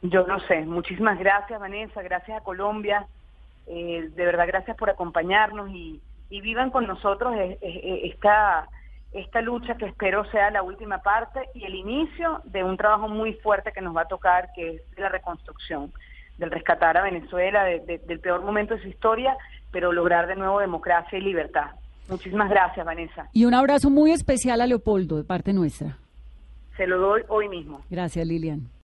Yo 0.02 0.26
no 0.26 0.40
sé. 0.48 0.62
Muchísimas 0.62 1.18
gracias, 1.18 1.60
Vanessa. 1.60 2.02
Gracias 2.02 2.40
a 2.40 2.44
Colombia 2.44 3.06
eh, 3.66 4.10
de 4.14 4.24
verdad, 4.24 4.46
gracias 4.46 4.76
por 4.76 4.90
acompañarnos 4.90 5.70
y, 5.70 6.00
vivan 6.30 6.70
con 6.70 6.86
nosotros 6.86 7.34
esta, 7.60 8.66
esta 9.12 9.42
lucha 9.42 9.76
que 9.76 9.84
espero 9.84 10.24
sea 10.30 10.50
la 10.50 10.62
última 10.62 11.02
parte 11.02 11.50
y 11.54 11.64
el 11.64 11.74
inicio 11.74 12.40
de 12.44 12.64
un 12.64 12.78
trabajo 12.78 13.06
muy 13.06 13.34
fuerte 13.34 13.70
que 13.70 13.82
nos 13.82 13.94
va 13.94 14.02
a 14.02 14.08
tocar, 14.08 14.48
que 14.54 14.76
es 14.76 14.82
la 14.96 15.10
reconstrucción, 15.10 15.92
del 16.38 16.50
rescatar 16.50 16.96
a 16.96 17.02
Venezuela 17.02 17.64
del 17.64 18.20
peor 18.20 18.42
momento 18.42 18.74
de 18.74 18.80
su 18.80 18.88
historia, 18.88 19.36
pero 19.70 19.92
lograr 19.92 20.26
de 20.26 20.36
nuevo 20.36 20.58
democracia 20.58 21.18
y 21.18 21.22
libertad. 21.22 21.72
Muchísimas 22.08 22.48
gracias, 22.48 22.84
Vanessa. 22.84 23.28
Y 23.32 23.44
un 23.44 23.54
abrazo 23.54 23.90
muy 23.90 24.12
especial 24.12 24.60
a 24.62 24.66
Leopoldo 24.66 25.18
de 25.18 25.24
parte 25.24 25.52
nuestra. 25.52 25.98
Se 26.76 26.86
lo 26.86 26.98
doy 26.98 27.22
hoy 27.28 27.48
mismo. 27.48 27.82
Gracias, 27.90 28.26
Lilian. 28.26 28.72